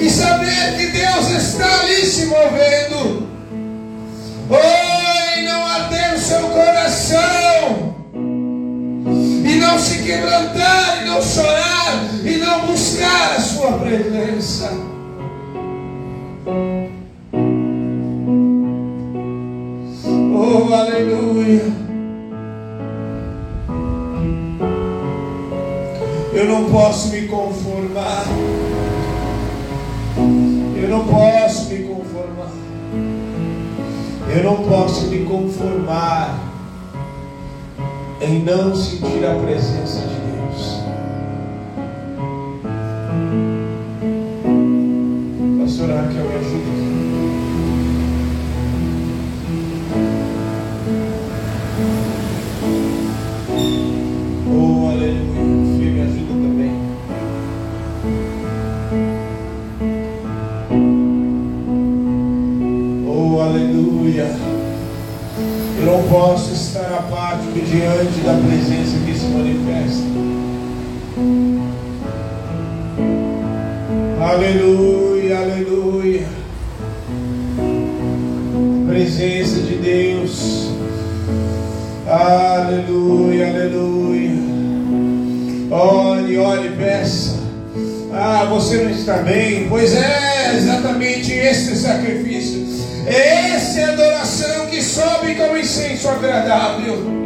e 0.00 0.10
saber 0.10 0.76
que 0.76 0.86
Deus 0.88 1.30
está 1.30 1.80
ali 1.80 2.04
se 2.04 2.26
movendo. 2.26 3.28
Oi, 4.50 5.42
não 5.42 5.66
arder 5.66 6.14
o 6.14 6.18
seu 6.18 6.48
coração. 6.48 7.94
E 9.44 9.54
não 9.56 9.78
se 9.78 10.02
quebrantar, 10.02 11.02
e 11.02 11.06
não 11.06 11.22
chorar, 11.22 12.04
e 12.24 12.36
não 12.36 12.66
buscar 12.66 13.36
a 13.36 13.40
sua 13.40 13.72
presença. 13.78 14.72
Oh. 16.46 16.82
Aleluia. 20.74 21.64
Eu 26.32 26.46
não 26.46 26.70
posso 26.70 27.08
me 27.08 27.21
Eu 34.34 34.44
não 34.44 34.56
posso 34.64 35.08
me 35.08 35.26
conformar 35.26 36.38
em 38.18 38.38
não 38.38 38.74
sentir 38.74 39.26
a 39.26 39.34
presença 39.34 40.01
diante 67.72 68.20
da 68.20 68.34
presença 68.34 68.98
que 69.06 69.18
se 69.18 69.24
manifesta. 69.28 70.02
Aleluia, 74.20 75.38
aleluia. 75.38 76.26
Presença 78.86 79.60
de 79.60 79.76
Deus. 79.76 80.70
Aleluia, 82.06 83.48
aleluia. 83.48 84.32
Olhe, 85.70 86.36
olhe, 86.36 86.76
peça. 86.76 87.40
Ah, 88.12 88.44
você 88.50 88.84
não 88.84 88.90
está 88.90 89.16
bem? 89.22 89.66
Pois 89.70 89.94
é, 89.94 90.56
exatamente 90.58 91.32
esse 91.32 91.74
sacrifício. 91.76 92.66
Essa 93.06 93.80
é 93.80 93.84
a 93.84 93.92
adoração 93.92 94.66
que 94.66 94.82
sobe 94.82 95.34
como 95.36 95.56
incenso 95.56 96.06
agradável. 96.10 97.21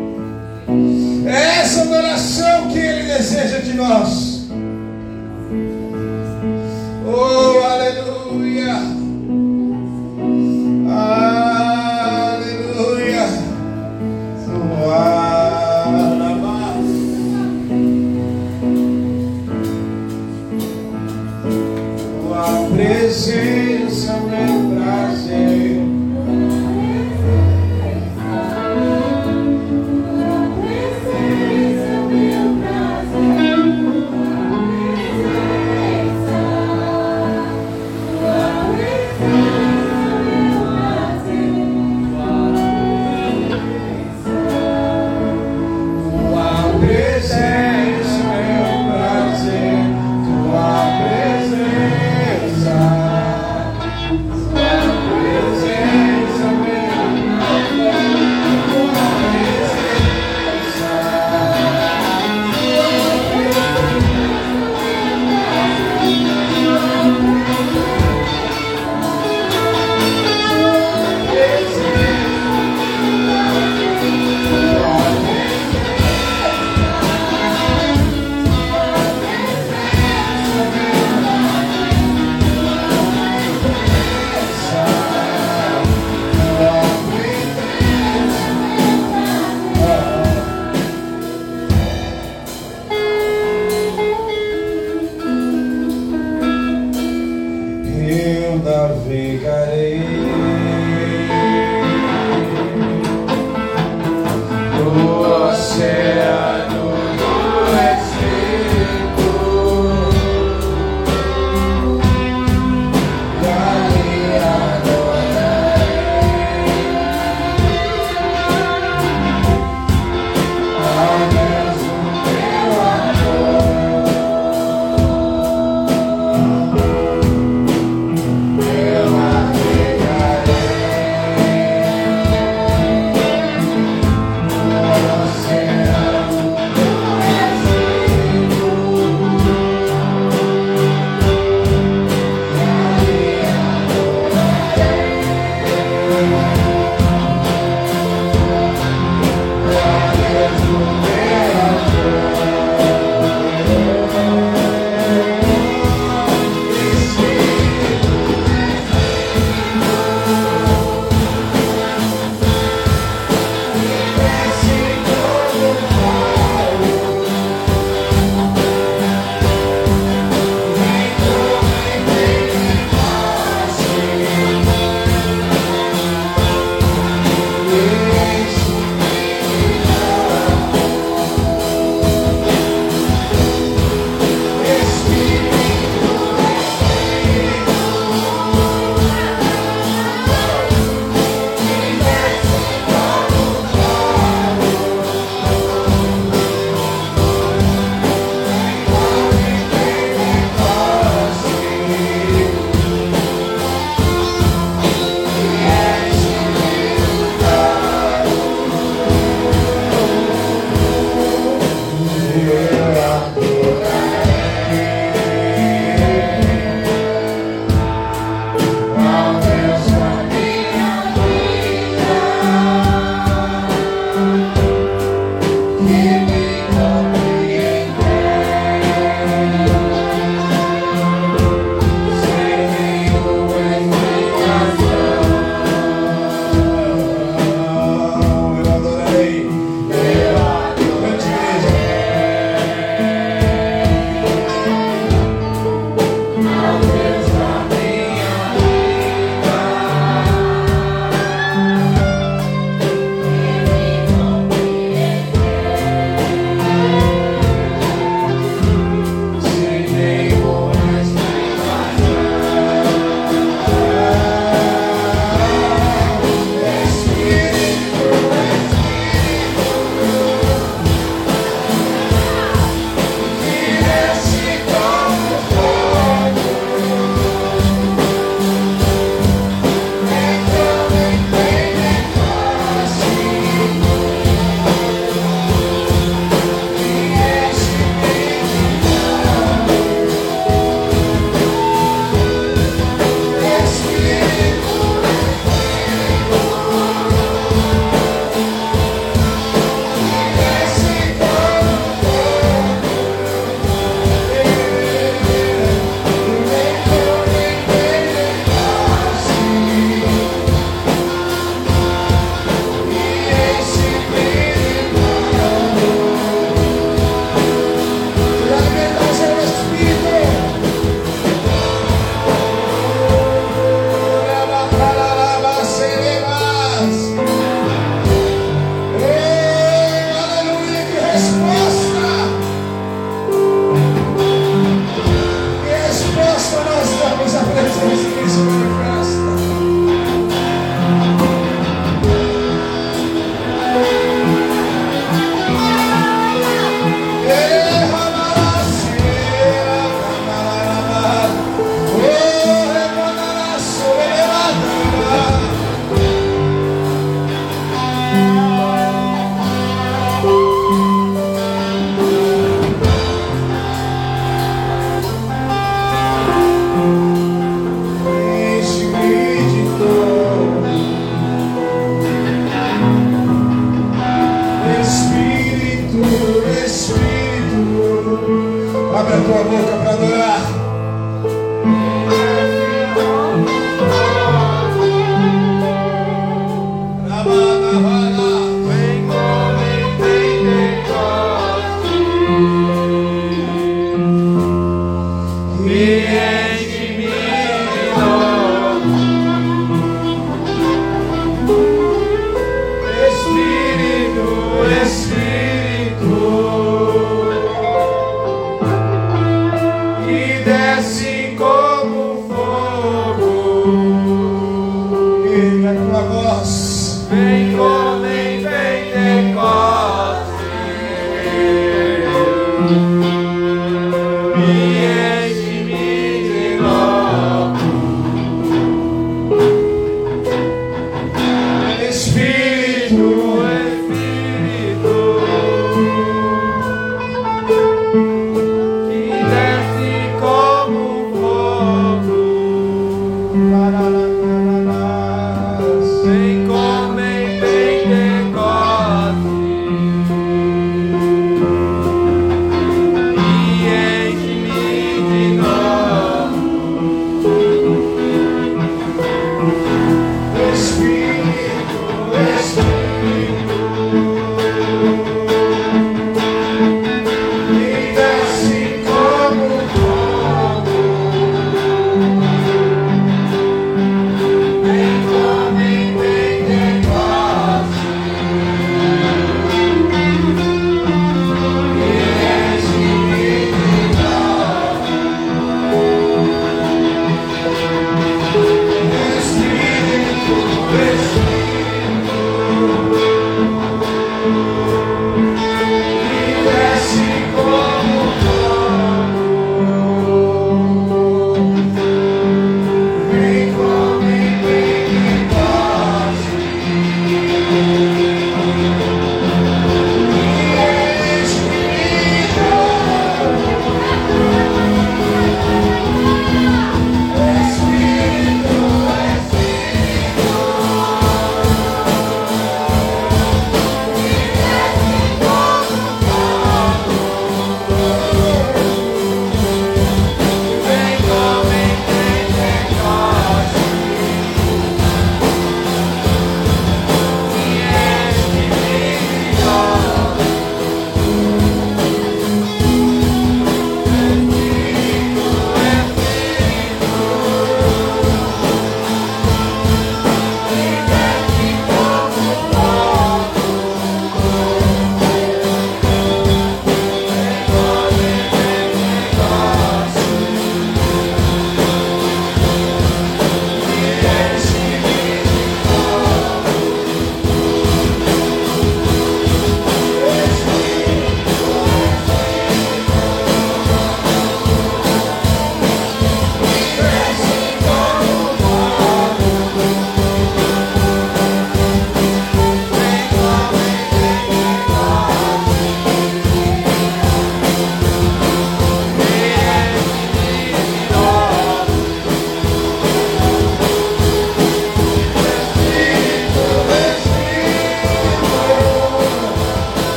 Essa 1.76 1.84
adoração 1.84 2.68
que 2.70 2.78
Ele 2.78 3.02
deseja 3.02 3.58
de 3.58 3.74
nós. 3.74 4.25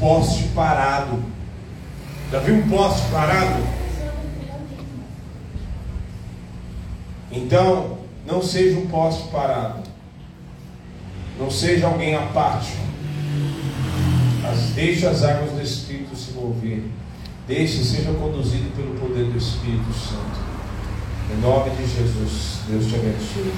Poste 0.00 0.44
parado. 0.54 1.22
Já 2.32 2.40
viu 2.40 2.54
um 2.56 2.68
poste 2.68 3.08
parado? 3.12 3.62
Então, 7.30 7.98
não 8.26 8.42
seja 8.42 8.78
um 8.78 8.86
poste 8.86 9.28
parado. 9.28 9.82
Não 11.38 11.50
seja 11.50 11.86
alguém 11.86 12.16
apático. 12.16 12.78
Mas 14.42 14.58
deixe 14.74 15.06
as 15.06 15.22
águas 15.22 15.52
do 15.52 15.62
Espírito 15.62 16.16
se 16.16 16.32
mover. 16.32 16.82
Deixe, 17.46 17.84
seja 17.84 18.12
conduzido 18.12 18.70
pelo 18.74 18.94
poder 18.98 19.26
do 19.26 19.38
Espírito 19.38 19.92
Santo. 19.92 20.40
Em 21.32 21.40
nome 21.40 21.70
de 21.70 21.86
Jesus, 21.86 22.60
Deus 22.68 22.86
te 22.86 22.94
abençoe. 22.96 23.52